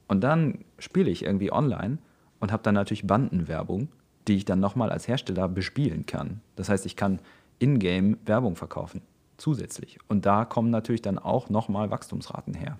[0.07, 1.99] Und dann spiele ich irgendwie online
[2.39, 3.89] und habe dann natürlich Bandenwerbung,
[4.27, 6.41] die ich dann nochmal als Hersteller bespielen kann.
[6.55, 7.19] Das heißt, ich kann
[7.59, 9.01] in-game Werbung verkaufen,
[9.37, 9.99] zusätzlich.
[10.07, 12.79] Und da kommen natürlich dann auch nochmal Wachstumsraten her.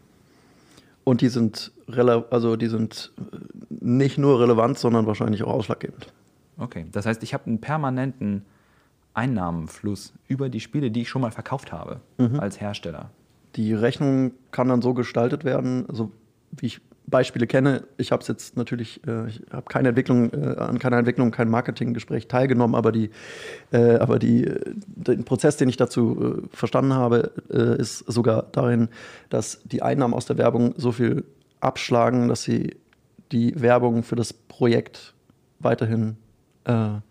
[1.03, 1.71] Und die sind,
[2.31, 3.37] also die sind äh,
[3.69, 6.11] nicht nur relevant, sondern wahrscheinlich auch ausschlaggebend.
[6.57, 8.45] Okay, das heißt, ich habe einen permanenten
[9.13, 12.39] Einnahmenfluss über die Spiele, die ich schon mal verkauft habe mhm.
[12.39, 13.09] als Hersteller.
[13.55, 16.11] Die Rechnung kann dann so gestaltet werden, also
[16.51, 17.83] wie ich Beispiele kenne.
[17.97, 21.49] Ich habe es jetzt natürlich, äh, ich habe keine Entwicklung, äh, an keiner Entwicklung, kein
[21.49, 23.09] Marketinggespräch teilgenommen, aber die,
[23.71, 28.89] äh, aber die, den Prozess, den ich dazu äh, verstanden habe, äh, ist sogar darin,
[29.29, 31.23] dass die Einnahmen aus der Werbung so viel
[31.61, 32.75] abschlagen, dass sie
[33.31, 35.13] die Werbung für das Projekt
[35.59, 36.17] weiterhin
[36.67, 37.01] äh,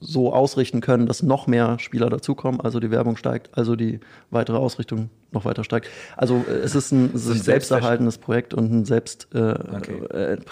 [0.00, 4.56] so ausrichten können, dass noch mehr Spieler dazukommen, also die Werbung steigt, also die weitere
[4.56, 5.88] Ausrichtung noch weiter steigt.
[6.16, 9.38] Also äh, es ist ein, es ist ein selbsterhaltendes Projekt und ein Selbstprinzip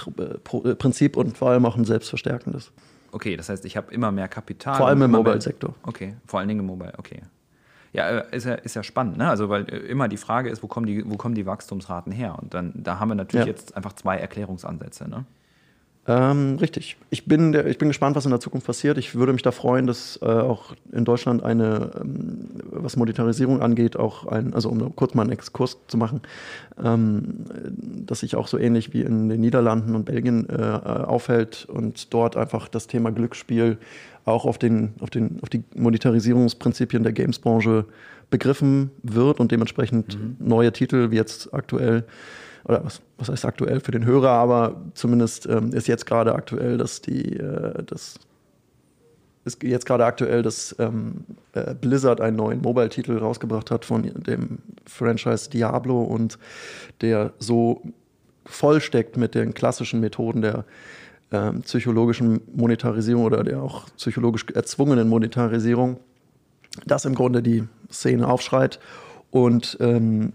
[0.07, 1.07] äh, okay.
[1.07, 2.73] äh, und vor allem auch ein selbstverstärkendes.
[3.11, 4.77] Okay, das heißt, ich habe immer mehr Kapital.
[4.77, 5.75] Vor allem im Mobile-Sektor.
[5.83, 7.23] Okay, vor allen Dingen im Mobile, okay.
[7.95, 9.31] Ja, ist ja, ist ja spannend, ne?
[9.31, 12.37] Also weil immer die Frage ist, wo kommen die, wo kommen die Wachstumsraten her?
[12.39, 13.51] Und dann da haben wir natürlich ja.
[13.51, 15.25] jetzt einfach zwei Erklärungsansätze, ne?
[16.09, 16.97] Ähm, richtig.
[17.11, 18.97] Ich bin, ich bin gespannt, was in der Zukunft passiert.
[18.97, 23.97] Ich würde mich da freuen, dass äh, auch in Deutschland eine, ähm, was Monetarisierung angeht,
[23.97, 26.23] auch ein, also um kurz mal einen Exkurs zu machen,
[26.83, 27.45] ähm,
[28.07, 32.39] dass sich auch so ähnlich wie in den Niederlanden und Belgien äh, aufhält und dort
[32.39, 33.77] einfach das Thema Glücksspiel
[34.25, 37.85] auch auf, den, auf, den, auf die Monetarisierungsprinzipien der Gamesbranche
[38.31, 40.37] begriffen wird und dementsprechend mhm.
[40.39, 42.05] neue Titel wie jetzt aktuell
[42.69, 46.77] oder was, was heißt aktuell für den Hörer, aber zumindest ähm, ist jetzt gerade aktuell,
[46.77, 48.21] dass die, äh, das
[49.45, 54.59] ist jetzt gerade aktuell, dass ähm, äh, Blizzard einen neuen Mobile-Titel rausgebracht hat von dem
[54.87, 56.39] Franchise Diablo und
[57.01, 57.83] der so
[58.45, 60.65] vollsteckt mit den klassischen Methoden der
[61.33, 65.99] ähm, psychologischen Monetarisierung oder der auch psychologisch erzwungenen Monetarisierung,
[66.87, 68.79] dass im Grunde die Szene aufschreit
[69.31, 70.33] und ähm,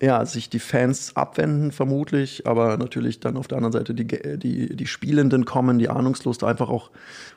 [0.00, 4.06] ja, sich die Fans abwenden, vermutlich, aber natürlich dann auf der anderen Seite die,
[4.38, 6.90] die, die Spielenden kommen, die ahnungslos einfach auch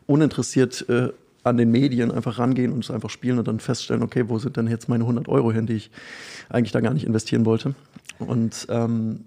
[0.05, 1.09] uninteressiert äh,
[1.43, 4.57] an den Medien einfach rangehen und es einfach spielen und dann feststellen, okay, wo sind
[4.57, 5.91] denn jetzt meine 100 Euro hin, die ich
[6.49, 7.73] eigentlich da gar nicht investieren wollte.
[8.19, 9.25] Und ähm,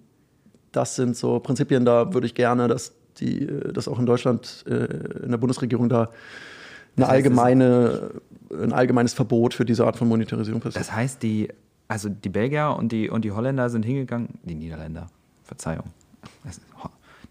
[0.70, 5.24] das sind so Prinzipien, da würde ich gerne, dass die, dass auch in Deutschland, äh,
[5.24, 6.10] in der Bundesregierung da
[6.96, 8.10] eine allgemeine,
[8.50, 10.80] ein allgemeines Verbot für diese Art von Monetarisierung passiert.
[10.80, 11.48] Das heißt, die
[11.88, 15.08] also die Belgier und die, und die Holländer sind hingegangen, die Niederländer,
[15.42, 15.90] Verzeihung,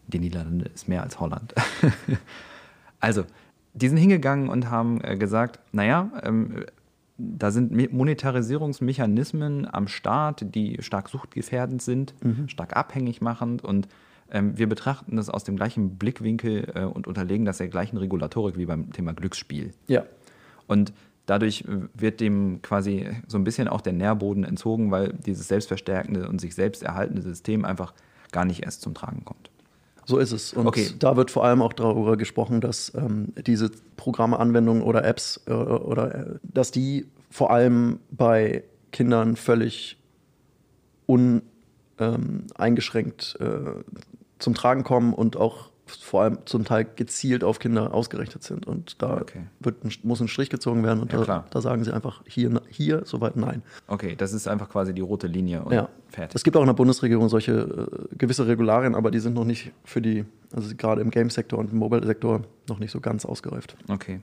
[0.08, 1.54] Die Niederlande ist mehr als Holland.
[3.00, 3.24] also,
[3.74, 6.66] die sind hingegangen und haben äh, gesagt, naja, ähm,
[7.18, 12.50] da sind Monetarisierungsmechanismen am Start, die stark suchtgefährdend sind, mhm.
[12.50, 13.88] stark abhängig machend und
[14.32, 18.58] ähm, wir betrachten das aus dem gleichen Blickwinkel äh, und unterlegen das der gleichen Regulatorik
[18.58, 19.74] wie beim Thema Glücksspiel.
[19.88, 20.04] Ja.
[20.68, 20.92] Und
[21.26, 26.42] dadurch wird dem quasi so ein bisschen auch der Nährboden entzogen, weil dieses selbstverstärkende und
[26.42, 27.94] sich selbst erhaltende System einfach
[28.32, 29.50] gar nicht erst zum Tragen kommt.
[30.06, 30.54] So ist es.
[30.54, 30.90] Und okay.
[31.00, 35.54] da wird vor allem auch darüber gesprochen, dass ähm, diese Programme, Anwendungen oder Apps äh,
[35.54, 39.98] oder äh, dass die vor allem bei Kindern völlig
[41.06, 43.84] uneingeschränkt ähm, äh,
[44.40, 48.65] zum Tragen kommen und auch vor allem zum Teil gezielt auf Kinder ausgerichtet sind.
[48.65, 49.43] Und da okay.
[49.60, 52.62] wird ein, muss ein Strich gezogen werden und ja, da, da, sagen sie einfach hier,
[52.69, 53.62] hier, soweit nein.
[53.88, 55.89] Okay, das ist einfach quasi die rote Linie und ja.
[56.10, 56.36] fertig.
[56.36, 59.72] Es gibt auch in der Bundesregierung solche äh, gewisse Regularien, aber die sind noch nicht
[59.84, 63.76] für die, also gerade im Game-Sektor und im Mobile-Sektor noch nicht so ganz ausgereift.
[63.89, 64.22] Okay.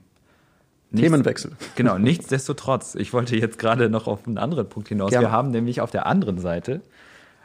[0.89, 1.51] Nichts, Themenwechsel.
[1.75, 5.11] Genau, nichtsdestotrotz, ich wollte jetzt gerade noch auf einen anderen Punkt hinaus.
[5.11, 5.27] Gerne.
[5.27, 6.81] Wir haben nämlich auf der anderen Seite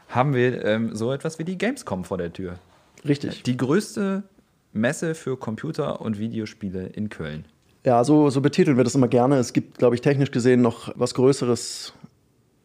[0.09, 2.59] haben wir ähm, so etwas wie die Gamescom vor der Tür.
[3.05, 3.43] Richtig.
[3.43, 4.23] Die größte
[4.73, 7.45] Messe für Computer- und Videospiele in Köln.
[7.85, 9.37] Ja, so, so betiteln wir das immer gerne.
[9.37, 11.93] Es gibt, glaube ich, technisch gesehen noch was Größeres.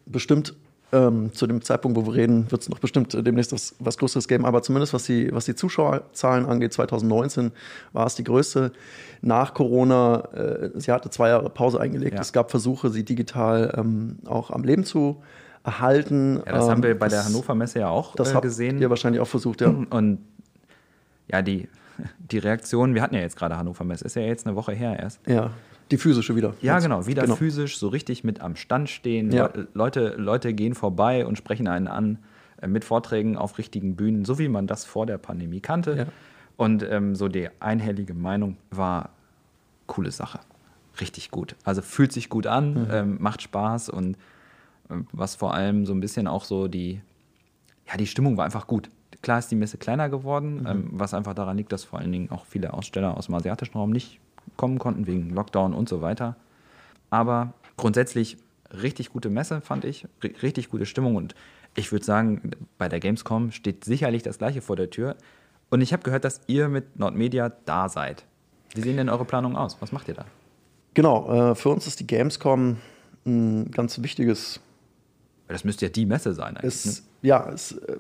[0.05, 0.55] Bestimmt
[0.93, 4.29] ähm, zu dem Zeitpunkt, wo wir reden, wird es noch bestimmt demnächst was, was Größeres
[4.29, 4.45] geben.
[4.45, 7.53] Aber zumindest was die, was die Zuschauerzahlen angeht, 2019
[7.93, 8.73] war es die größte.
[9.21, 12.15] Nach Corona, äh, sie hatte zwei Jahre Pause eingelegt.
[12.15, 12.21] Ja.
[12.21, 15.23] Es gab Versuche, sie digital ähm, auch am Leben zu
[15.65, 16.43] erhalten.
[16.45, 18.81] Ja, das haben wir bei der Hannover Messe ja auch das äh, gesehen.
[18.81, 19.69] Ihr wahrscheinlich auch versucht, ja.
[19.91, 20.19] Und
[21.29, 21.69] ja, die,
[22.19, 24.99] die Reaktion, wir hatten ja jetzt gerade Hannover Messe, ist ja jetzt eine Woche her
[24.99, 25.21] erst.
[25.27, 25.51] Ja,
[25.91, 26.55] die physische wieder.
[26.63, 27.37] Ja, genau, wieder genau.
[27.37, 29.31] physisch, so richtig mit am Stand stehen.
[29.31, 29.51] Ja.
[29.75, 32.19] Leute, Leute gehen vorbei und sprechen einen an
[32.61, 35.97] äh, mit Vorträgen auf richtigen Bühnen, so wie man das vor der Pandemie kannte.
[35.97, 36.05] Ja.
[36.57, 39.11] Und ähm, so die einhellige Meinung war,
[39.87, 40.41] coole Sache.
[41.01, 41.57] Richtig gut.
[41.65, 42.89] Also fühlt sich gut an, mhm.
[42.91, 44.17] ähm, macht Spaß und
[45.13, 47.01] was vor allem so ein bisschen auch so die,
[47.89, 48.91] ja, die Stimmung war einfach gut.
[49.23, 50.67] Klar ist die Messe kleiner geworden, mhm.
[50.67, 53.75] ähm, was einfach daran liegt, dass vor allen Dingen auch viele Aussteller aus dem asiatischen
[53.75, 54.21] Raum nicht
[54.57, 56.37] kommen konnten, wegen Lockdown und so weiter.
[57.11, 58.39] Aber grundsätzlich
[58.73, 60.07] richtig gute Messe, fand ich.
[60.23, 61.17] richtig gute Stimmung.
[61.17, 61.35] Und
[61.75, 65.17] ich würde sagen, bei der Gamescom steht sicherlich das Gleiche vor der Tür.
[65.71, 68.25] Und ich habe gehört, dass ihr mit Nordmedia da seid.
[68.75, 69.77] Wie sehen denn eure Planungen aus?
[69.81, 70.25] Was macht ihr da?
[70.95, 72.77] Genau, äh, für uns ist die Gamescom
[73.25, 74.61] ein ganz wichtiges
[75.49, 76.75] das müsste ja die Messe sein eigentlich.
[76.75, 77.07] Es, ne?
[77.23, 77.97] Ja, es, äh,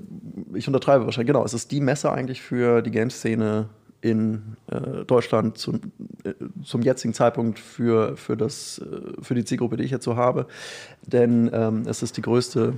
[0.55, 1.45] ich untertreibe wahrscheinlich, genau.
[1.45, 3.69] Es ist die Messe eigentlich für die Game-Szene
[4.03, 5.81] in äh, Deutschland zum,
[6.25, 10.17] äh, zum jetzigen Zeitpunkt für, für, das, äh, für die Zielgruppe, die ich jetzt so
[10.17, 10.47] habe.
[11.07, 12.75] Denn ähm, es ist die größte.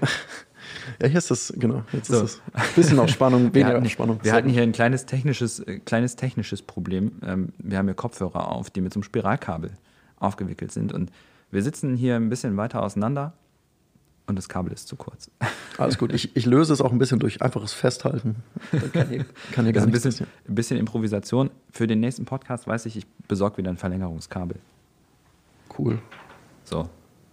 [1.00, 1.82] ja, hier ist das, genau.
[1.92, 2.22] Jetzt so.
[2.22, 4.20] ist es ein bisschen auf Spannung, weniger auf Spannung.
[4.22, 7.12] Wir hatten hier ein kleines technisches, äh, kleines technisches Problem.
[7.24, 9.70] Ähm, wir haben hier Kopfhörer auf, die mit so einem Spiralkabel
[10.18, 10.92] aufgewickelt sind.
[10.92, 11.10] Und
[11.50, 13.32] wir sitzen hier ein bisschen weiter auseinander
[14.26, 15.30] und das Kabel ist zu kurz.
[15.78, 16.12] Alles gut.
[16.12, 18.36] Ich, ich löse es auch ein bisschen durch einfaches Festhalten.
[18.92, 21.50] kann hier, kann hier gar ein bisschen, ein bisschen Improvisation.
[21.70, 24.56] Für den nächsten Podcast weiß ich, ich besorge wieder ein Verlängerungskabel.
[25.78, 25.98] Cool.
[26.64, 26.88] So,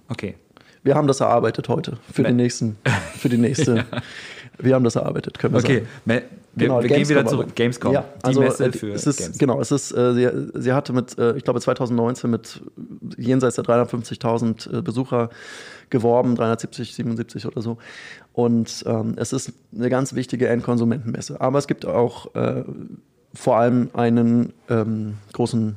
[0.08, 0.36] okay.
[0.82, 2.78] Wir haben das erarbeitet heute für den nächsten,
[3.18, 3.76] für die nächste.
[3.92, 4.02] ja.
[4.58, 5.80] Wir haben das erarbeitet, können wir okay.
[5.80, 5.88] sagen.
[6.06, 6.24] Okay,
[6.60, 7.56] genau, wir gehen wieder zurück.
[7.56, 7.94] Gamescom.
[7.94, 9.38] Ja, also, Messe äh, für es ist, Gamescom.
[9.40, 12.62] Genau, es ist, äh, sie, sie hatte mit, äh, ich glaube 2019 mit
[13.18, 15.30] jenseits der 350.000 äh, Besucher
[15.90, 17.78] geworben, 370, 77 oder so.
[18.34, 21.42] Und ähm, es ist eine ganz wichtige Endkonsumentenmesse.
[21.42, 22.64] Aber es gibt auch äh,
[23.34, 25.76] vor allem einen ähm, großen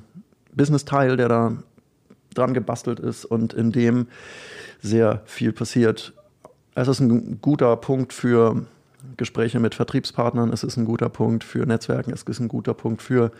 [0.54, 1.56] Business-Teil, der da
[2.34, 4.06] dran gebastelt ist und in dem
[4.80, 6.12] sehr viel passiert.
[6.74, 8.66] Es ist ein guter Punkt für
[9.16, 13.02] Gespräche mit Vertriebspartnern, es ist ein guter Punkt für Netzwerken, es ist ein guter Punkt
[13.02, 13.32] für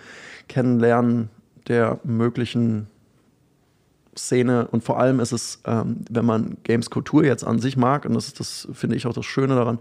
[0.48, 1.30] Kennenlernen
[1.68, 2.88] der möglichen
[4.16, 4.68] Szene.
[4.68, 8.14] Und vor allem ist es, ähm, wenn man Games Kultur jetzt an sich mag, und
[8.14, 9.78] das ist das, finde ich auch das Schöne daran,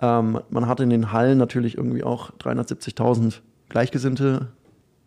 [0.00, 4.48] ähm, man hat in den Hallen natürlich irgendwie auch 370.000 Gleichgesinnte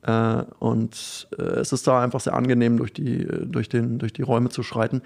[0.04, 4.22] äh, und äh, es ist da einfach sehr angenehm, durch die, durch den, durch die
[4.22, 5.02] Räume zu schreiten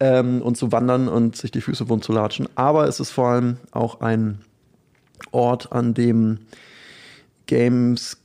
[0.00, 2.48] ähm, und zu wandern und sich die Füße wund zu latschen.
[2.54, 4.38] Aber es ist vor allem auch ein
[5.30, 6.38] Ort, an dem
[7.46, 8.18] Games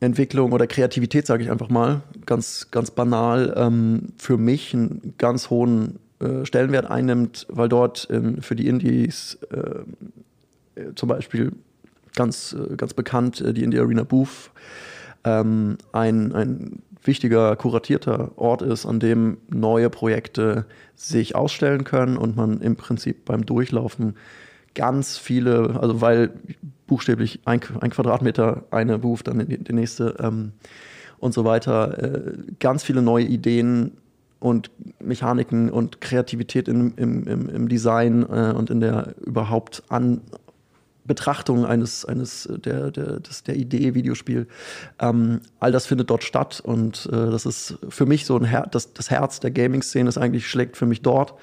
[0.00, 5.50] Entwicklung oder Kreativität, sage ich einfach mal, ganz, ganz banal, ähm, für mich einen ganz
[5.50, 11.52] hohen äh, Stellenwert einnimmt, weil dort ähm, für die Indies äh, zum Beispiel
[12.14, 14.50] ganz, äh, ganz bekannt äh, die Indie Arena Booth
[15.24, 22.36] ähm, ein, ein wichtiger, kuratierter Ort ist, an dem neue Projekte sich ausstellen können und
[22.36, 24.16] man im Prinzip beim Durchlaufen
[24.74, 26.30] ganz viele, also weil
[26.86, 30.52] buchstäblich ein, ein Quadratmeter eine Booth, dann die, nächste ähm,
[31.18, 33.92] und so weiter, äh, ganz viele neue Ideen
[34.38, 40.22] und Mechaniken und Kreativität im, im, im, im Design äh, und in der überhaupt an
[41.10, 44.46] Betrachtung eines, eines der, der, des, der Idee Videospiel.
[45.00, 48.68] Ähm, all das findet dort statt und äh, das ist für mich so ein Her
[48.70, 51.34] das, das Herz der Gaming-Szene ist eigentlich schlägt für mich dort,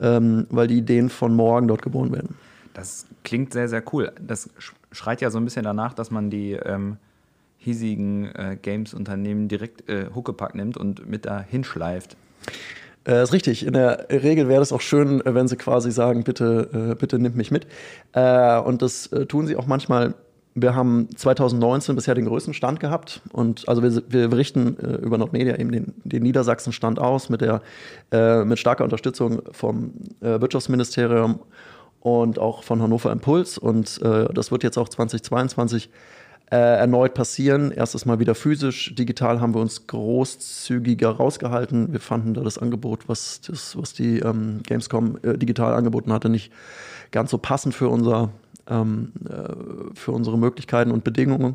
[0.00, 2.36] ähm, weil die Ideen von morgen dort geboren werden.
[2.72, 4.12] Das klingt sehr, sehr cool.
[4.20, 4.48] Das
[4.92, 6.98] schreit ja so ein bisschen danach, dass man die ähm,
[7.58, 12.16] hiesigen äh, Games-Unternehmen direkt äh, Huckepack nimmt und mit da hinschleift.
[13.10, 13.66] Äh, ist richtig.
[13.66, 17.18] In der Regel wäre es auch schön, äh, wenn sie quasi sagen, bitte, äh, bitte
[17.18, 17.66] nimmt mich mit.
[18.12, 20.14] Äh, und das äh, tun sie auch manchmal.
[20.54, 25.16] Wir haben 2019 bisher den größten Stand gehabt und also wir, wir berichten äh, über
[25.16, 27.62] Nordmedia eben den, den Niedersachsen-Stand aus mit der
[28.44, 31.38] mit starker Unterstützung vom Wirtschaftsministerium
[32.00, 35.90] und auch von Hannover Impuls und das wird jetzt auch 2022
[36.50, 37.70] äh, erneut passieren.
[37.70, 38.94] Erstes Mal wieder physisch.
[38.94, 41.92] Digital haben wir uns großzügiger rausgehalten.
[41.92, 46.28] Wir fanden da das Angebot, was, das, was die ähm, Gamescom äh, digital angeboten hatte,
[46.28, 46.52] nicht
[47.12, 48.30] ganz so passend für, unser,
[48.68, 51.54] ähm, äh, für unsere Möglichkeiten und Bedingungen.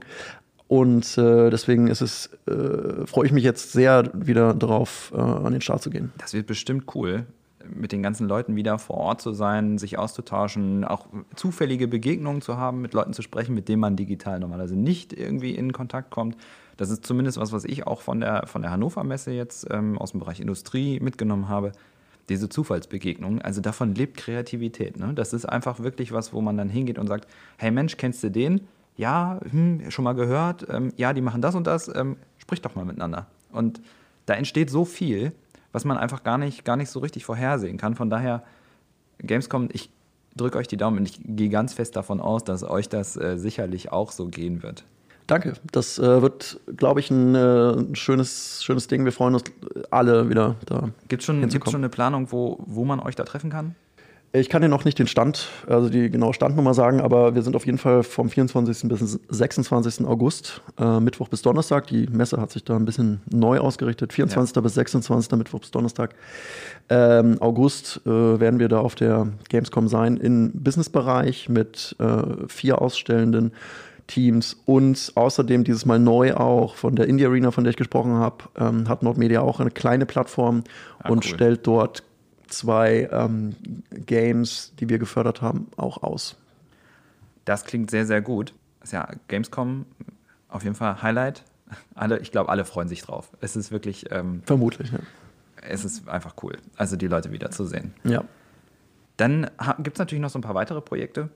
[0.68, 5.52] Und äh, deswegen ist es, äh, freue ich mich jetzt sehr, wieder darauf äh, an
[5.52, 6.12] den Start zu gehen.
[6.18, 7.26] Das wird bestimmt cool
[7.74, 12.58] mit den ganzen Leuten wieder vor Ort zu sein, sich auszutauschen, auch zufällige Begegnungen zu
[12.58, 16.38] haben, mit Leuten zu sprechen, mit denen man digital normalerweise nicht irgendwie in Kontakt kommt.
[16.78, 19.98] Das ist zumindest was, was ich auch von der, von der Hannover Messe jetzt ähm,
[19.98, 21.72] aus dem Bereich Industrie mitgenommen habe.
[22.28, 24.98] Diese Zufallsbegegnungen, also davon lebt Kreativität.
[24.98, 25.14] Ne?
[25.14, 28.32] Das ist einfach wirklich was, wo man dann hingeht und sagt: Hey Mensch, kennst du
[28.32, 28.62] den?
[28.98, 30.66] Ja, hm, schon mal gehört.
[30.70, 31.94] Ähm, ja, die machen das und das.
[31.94, 33.28] Ähm, sprich doch mal miteinander.
[33.52, 33.80] Und
[34.26, 35.34] da entsteht so viel
[35.76, 37.96] was man einfach gar nicht, gar nicht so richtig vorhersehen kann.
[37.96, 38.44] Von daher,
[39.20, 39.90] Gamescom, ich
[40.34, 43.38] drücke euch die Daumen und ich gehe ganz fest davon aus, dass euch das äh,
[43.38, 44.86] sicherlich auch so gehen wird.
[45.28, 45.54] Danke.
[45.74, 49.04] Das äh, wird, glaube ich, ein äh, schönes, schönes Ding.
[49.04, 49.44] Wir freuen uns
[49.92, 50.92] alle wieder da.
[51.10, 53.76] Gibt es schon, schon eine Planung, wo, wo man euch da treffen kann?
[54.36, 57.56] Ich kann dir noch nicht den Stand, also die genaue Standnummer sagen, aber wir sind
[57.56, 58.90] auf jeden Fall vom 24.
[58.90, 60.06] bis 26.
[60.06, 61.88] August, äh, Mittwoch bis Donnerstag.
[61.88, 64.12] Die Messe hat sich da ein bisschen neu ausgerichtet.
[64.12, 64.54] 24.
[64.54, 64.62] Ja.
[64.62, 65.32] bis 26.
[65.38, 66.16] Mittwoch bis Donnerstag.
[66.90, 72.82] Ähm, August äh, werden wir da auf der Gamescom sein, im Businessbereich mit äh, vier
[72.82, 73.54] ausstellenden
[74.08, 78.16] Teams und außerdem dieses Mal neu auch von der Indie Arena, von der ich gesprochen
[78.16, 80.64] habe, ähm, hat Nordmedia auch eine kleine Plattform
[81.00, 81.36] ah, und cool.
[81.36, 82.04] stellt dort
[82.48, 83.56] zwei ähm,
[83.92, 86.38] Games, die wir gefördert haben, auch aus.
[87.46, 88.54] Das klingt sehr, sehr gut.
[88.84, 89.86] ist ja Gamescom
[90.50, 91.44] auf jeden Fall Highlight.
[91.96, 93.32] Alle, ich glaube, alle freuen sich drauf.
[93.42, 94.12] Es ist wirklich.
[94.12, 95.00] Ähm, Vermutlich, ja.
[95.62, 97.94] Es ist einfach cool, also die Leute wiederzusehen.
[98.04, 98.24] Ja.
[99.18, 101.30] Dann gibt es natürlich noch so ein paar weitere Projekte.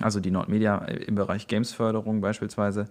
[0.00, 2.88] Also die Nordmedia im Bereich Gamesförderung beispielsweise.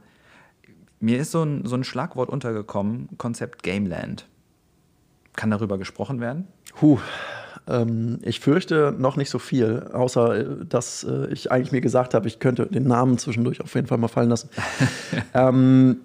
[1.00, 4.28] Mir ist so ein, so ein Schlagwort untergekommen, Konzept Gameland.
[5.36, 6.48] Kann darüber gesprochen werden?
[6.82, 7.00] Huh,
[7.68, 12.14] ähm, ich fürchte noch nicht so viel, außer äh, dass äh, ich eigentlich mir gesagt
[12.14, 14.50] habe, ich könnte den Namen zwischendurch auf jeden Fall mal fallen lassen.
[15.34, 15.98] ähm,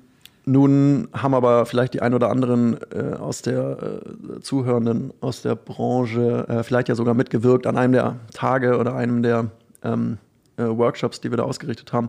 [0.46, 4.00] nun haben aber vielleicht die ein oder anderen äh, aus der
[4.36, 8.94] äh, Zuhörenden aus der Branche äh, vielleicht ja sogar mitgewirkt an einem der Tage oder
[8.94, 9.50] einem der
[9.84, 10.18] ähm,
[10.56, 12.08] äh, Workshops, die wir da ausgerichtet haben.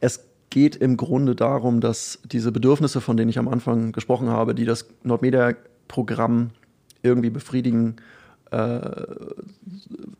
[0.00, 4.54] Es geht im Grunde darum, dass diese Bedürfnisse, von denen ich am Anfang gesprochen habe,
[4.54, 4.86] die das
[5.88, 6.50] Nordmedia-Programm
[7.02, 7.96] irgendwie befriedigen
[8.50, 8.80] äh,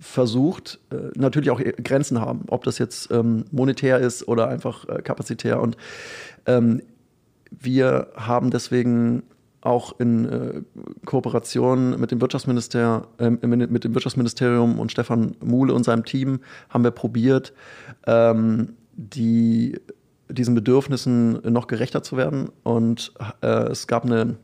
[0.00, 5.02] versucht, äh, natürlich auch Grenzen haben, ob das jetzt ähm, monetär ist oder einfach äh,
[5.02, 5.60] kapazitär.
[5.60, 5.76] Und
[6.46, 6.82] ähm,
[7.50, 9.22] wir haben deswegen
[9.60, 10.64] auch in
[11.04, 16.84] Kooperation mit dem, Wirtschaftsminister, äh, mit dem Wirtschaftsministerium und Stefan Muhle und seinem Team haben
[16.84, 17.52] wir probiert,
[18.06, 19.80] ähm, die,
[20.28, 22.50] diesen Bedürfnissen noch gerechter zu werden.
[22.62, 24.36] Und es gab eine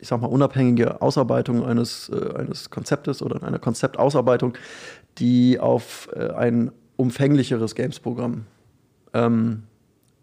[0.00, 4.54] ich sag mal, unabhängige Ausarbeitung eines, äh, eines Konzeptes oder einer Konzeptausarbeitung,
[5.18, 8.46] die auf äh, ein umfänglicheres Games-Programm
[9.12, 9.64] ähm,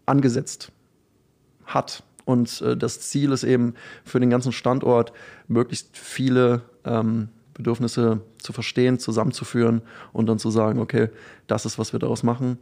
[0.06, 0.72] angesetzt
[1.64, 2.02] hat.
[2.24, 3.74] Und äh, das Ziel ist eben
[4.04, 5.12] für den ganzen Standort,
[5.46, 11.08] möglichst viele ähm, Bedürfnisse zu verstehen, zusammenzuführen und dann zu sagen, okay,
[11.46, 12.58] das ist, was wir daraus machen.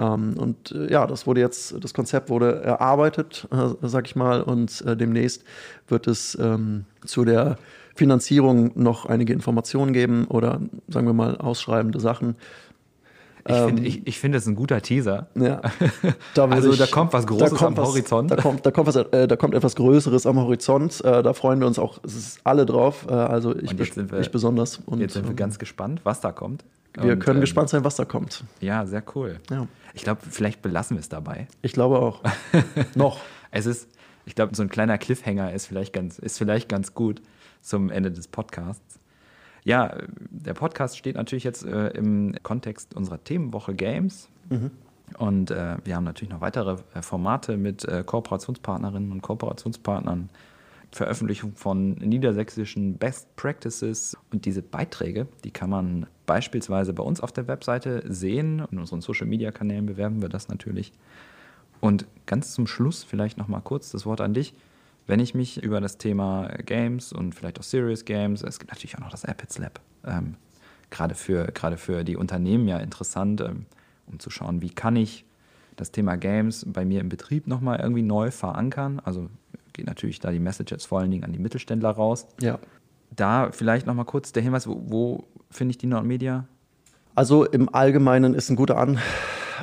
[0.00, 4.42] Ähm, und äh, ja, das wurde jetzt, das Konzept wurde erarbeitet, äh, sag ich mal,
[4.42, 5.44] und äh, demnächst
[5.88, 7.58] wird es ähm, zu der
[7.94, 12.36] Finanzierung noch einige Informationen geben oder sagen wir mal ausschreibende Sachen.
[13.46, 15.28] Ich ähm, finde, ich, ich find, das ist ein guter Teaser.
[15.34, 15.60] Ja.
[16.34, 18.30] Da also ich, da kommt was Großes kommt am Horizont.
[18.30, 21.02] da, kommt, da, kommt was, äh, da kommt etwas Größeres am Horizont.
[21.04, 21.98] Äh, da freuen wir uns auch,
[22.44, 23.06] alle drauf.
[23.08, 24.80] Äh, also ich, ich besonders.
[24.86, 26.64] Und, jetzt sind wir ähm, ganz gespannt, was da kommt.
[26.94, 28.44] Wir Und, können ähm, gespannt sein, was da kommt.
[28.60, 29.40] Ja, sehr cool.
[29.50, 29.66] Ja.
[29.94, 31.46] Ich glaube, vielleicht belassen wir es dabei.
[31.62, 32.22] Ich glaube auch.
[32.94, 33.20] Noch.
[33.50, 33.88] Es ist,
[34.26, 37.22] ich glaube, so ein kleiner Cliffhanger ist vielleicht ganz, ist vielleicht ganz gut
[37.60, 38.98] zum Ende des Podcasts.
[39.64, 39.94] Ja,
[40.30, 44.28] der Podcast steht natürlich jetzt äh, im Kontext unserer Themenwoche Games.
[45.18, 50.28] Und äh, wir haben natürlich noch weitere äh, Formate mit äh, Kooperationspartnerinnen und Kooperationspartnern,
[50.92, 57.32] Veröffentlichung von niedersächsischen Best Practices und diese Beiträge, die kann man beispielsweise bei uns auf
[57.32, 58.64] der Webseite sehen.
[58.70, 60.92] In unseren Social Media Kanälen bewerben wir das natürlich.
[61.80, 64.54] Und ganz zum Schluss vielleicht noch mal kurz das Wort an dich.
[65.06, 68.96] Wenn ich mich über das Thema Games und vielleicht auch Serious Games, es gibt natürlich
[68.96, 70.36] auch noch das Apids Lab, ähm,
[70.90, 73.66] gerade, für, gerade für die Unternehmen ja interessant, ähm,
[74.06, 75.24] um zu schauen, wie kann ich
[75.76, 79.00] das Thema Games bei mir im Betrieb nochmal irgendwie neu verankern.
[79.02, 79.30] Also
[79.72, 82.26] geht natürlich da die Message jetzt vor allen Dingen an die Mittelständler raus.
[82.40, 82.58] Ja.
[83.14, 86.46] Da vielleicht nochmal kurz der Hinweis, wo, wo finde ich die Nordmedia?
[87.14, 88.98] Also im Allgemeinen ist ein guter An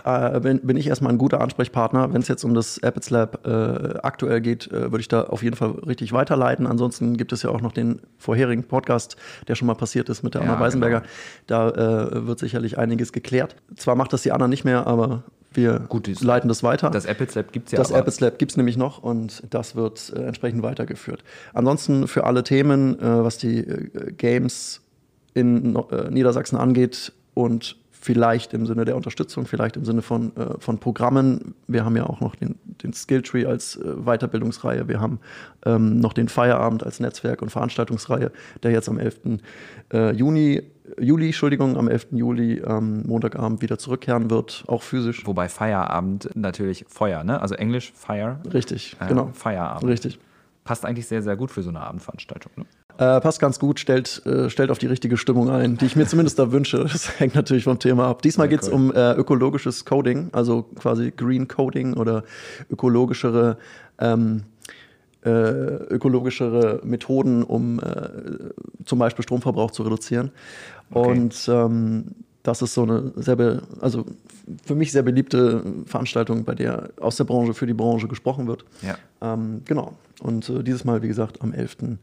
[0.05, 2.14] äh, bin, bin ich erstmal ein guter Ansprechpartner.
[2.14, 5.43] Wenn es jetzt um das Apids Lab äh, aktuell geht, äh, würde ich da auf
[5.43, 6.68] jeden Fall richtig weiterleiten.
[6.68, 10.34] Ansonsten gibt es ja auch noch den vorherigen Podcast, der schon mal passiert ist mit
[10.36, 11.01] der Ja, Anna Weisenberger.
[11.01, 11.10] genau.
[11.47, 13.55] Da äh, wird sicherlich einiges geklärt.
[13.76, 15.24] Zwar macht das die Anna nicht mehr, aber
[15.58, 16.89] wir Gut, leiten das weiter.
[16.89, 17.91] Das Apids Lab gibt es ja Das.
[17.91, 21.24] Apids Lab gibt es nämlich noch und das wird äh, entsprechend weitergeführt.
[21.53, 24.82] Ansonsten für alle Themen, äh, was die äh, Games
[25.34, 27.76] in äh, Niedersachsen angeht und
[28.08, 31.55] vielleicht im Sinne der Unterstützung, vielleicht im Sinne von, äh, von Programmen.
[31.68, 34.88] Wir haben ja auch noch den, den Skilltree als äh, Weiterbildungsreihe.
[34.88, 35.20] Wir haben
[35.66, 38.32] ähm, noch den Feierabend als Netzwerk- und Veranstaltungsreihe,
[38.64, 39.41] der jetzt am 11.
[39.91, 40.64] Äh, Juni,
[40.97, 42.08] Juli, Entschuldigung, am 11.
[42.12, 45.28] Juli, ähm, Montagabend wieder zurückkehren wird, auch physisch.
[45.28, 47.41] Wobei Feierabend natürlich Feuer, ne?
[47.41, 48.39] Also Englisch Fire.
[48.53, 49.32] Richtig, äh, genau.
[49.34, 49.91] Feierabend.
[49.91, 50.18] Richtig.
[50.64, 52.53] Passt eigentlich sehr, sehr gut für so eine Abendveranstaltung.
[52.55, 52.66] Ne?
[52.98, 56.08] Äh, passt ganz gut, stellt, äh, stellt auf die richtige Stimmung ein, die ich mir
[56.08, 56.80] zumindest da wünsche.
[56.80, 58.24] Das hängt natürlich vom Thema ab.
[58.24, 58.74] Diesmal geht's cool.
[58.74, 62.24] um äh, ökologisches Coding, also quasi Green Coding oder
[62.72, 63.58] ökologischere,
[64.00, 64.43] ähm,
[65.24, 68.10] äh, ökologischere Methoden, um äh,
[68.86, 70.32] zum Beispiel Stromverbrauch zu reduzieren.
[70.89, 71.10] Okay.
[71.12, 72.06] Und ähm,
[72.41, 74.06] das ist so eine sehr, be also
[74.66, 78.66] für mich sehr beliebte Veranstaltung, bei der aus der Branche für die Branche gesprochen wird.
[78.82, 78.98] Ja.
[79.22, 79.93] Ähm, genau.
[80.22, 82.00] Und äh, dieses Mal, wie gesagt, am 11.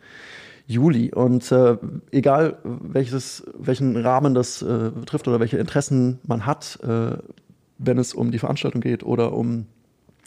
[0.67, 1.13] Juli.
[1.13, 1.77] Und äh,
[2.11, 7.17] egal, welches, welchen Rahmen das äh, betrifft oder welche Interessen man hat, äh,
[7.79, 9.67] wenn es um die Veranstaltung geht oder um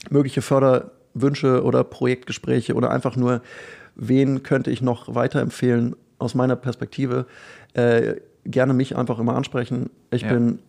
[0.10, 3.42] mögliche Förderwünsche oder Projektgespräche oder einfach nur,
[3.96, 7.26] wen könnte ich noch weiterempfehlen aus meiner Perspektive,
[7.74, 8.16] äh,
[8.46, 9.90] gerne mich einfach immer ansprechen.
[10.12, 10.34] Ich Ja.
[10.34, 10.60] bin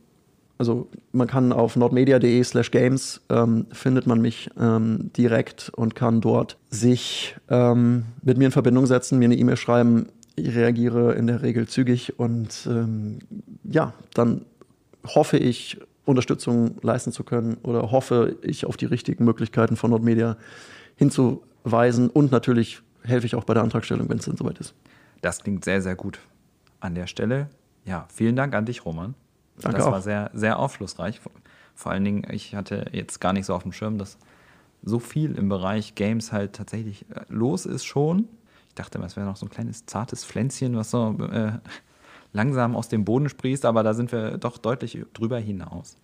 [0.59, 6.21] also man kann auf nordmedia.de slash games ähm, findet man mich ähm, direkt und kann
[6.21, 10.09] dort sich ähm, mit mir in Verbindung setzen, mir eine E-Mail schreiben.
[10.35, 13.21] Ich reagiere in der Regel zügig und ähm,
[13.65, 14.45] ja, dann
[15.07, 20.37] hoffe ich, Unterstützung leisten zu können oder hoffe ich auf die richtigen Möglichkeiten von Nordmedia
[20.97, 24.75] hinzuweisen und natürlich helfe ich auch bei der Antragstellung, wenn es dann soweit ist.
[25.21, 26.19] Das klingt sehr, sehr gut.
[26.81, 27.51] An der Stelle,
[27.85, 29.15] ja, vielen Dank an dich, Roman.
[29.63, 29.93] Danke das auch.
[29.93, 31.21] war sehr, sehr aufschlussreich.
[31.75, 34.19] Vor allen Dingen, ich hatte jetzt gar nicht so auf dem Schirm, dass
[34.83, 38.29] so viel im Bereich Games halt tatsächlich äh, los ist schon.
[38.69, 41.53] Ich dachte, es wäre noch so ein kleines zartes Pflänzchen, was so äh,
[42.33, 45.97] langsam aus dem Boden sprießt, aber da sind wir doch deutlich drüber hinaus.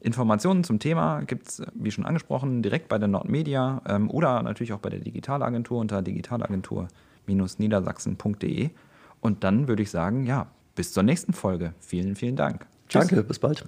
[0.00, 4.74] Informationen zum Thema gibt es, wie schon angesprochen, direkt bei der Nordmedia ähm, oder natürlich
[4.74, 8.68] auch bei der Digitalagentur unter digitalagentur-niedersachsen.de.
[9.22, 11.72] Und dann würde ich sagen, ja, bis zur nächsten Folge.
[11.80, 12.66] Vielen, vielen Dank.
[12.94, 13.64] Danke, bis bald.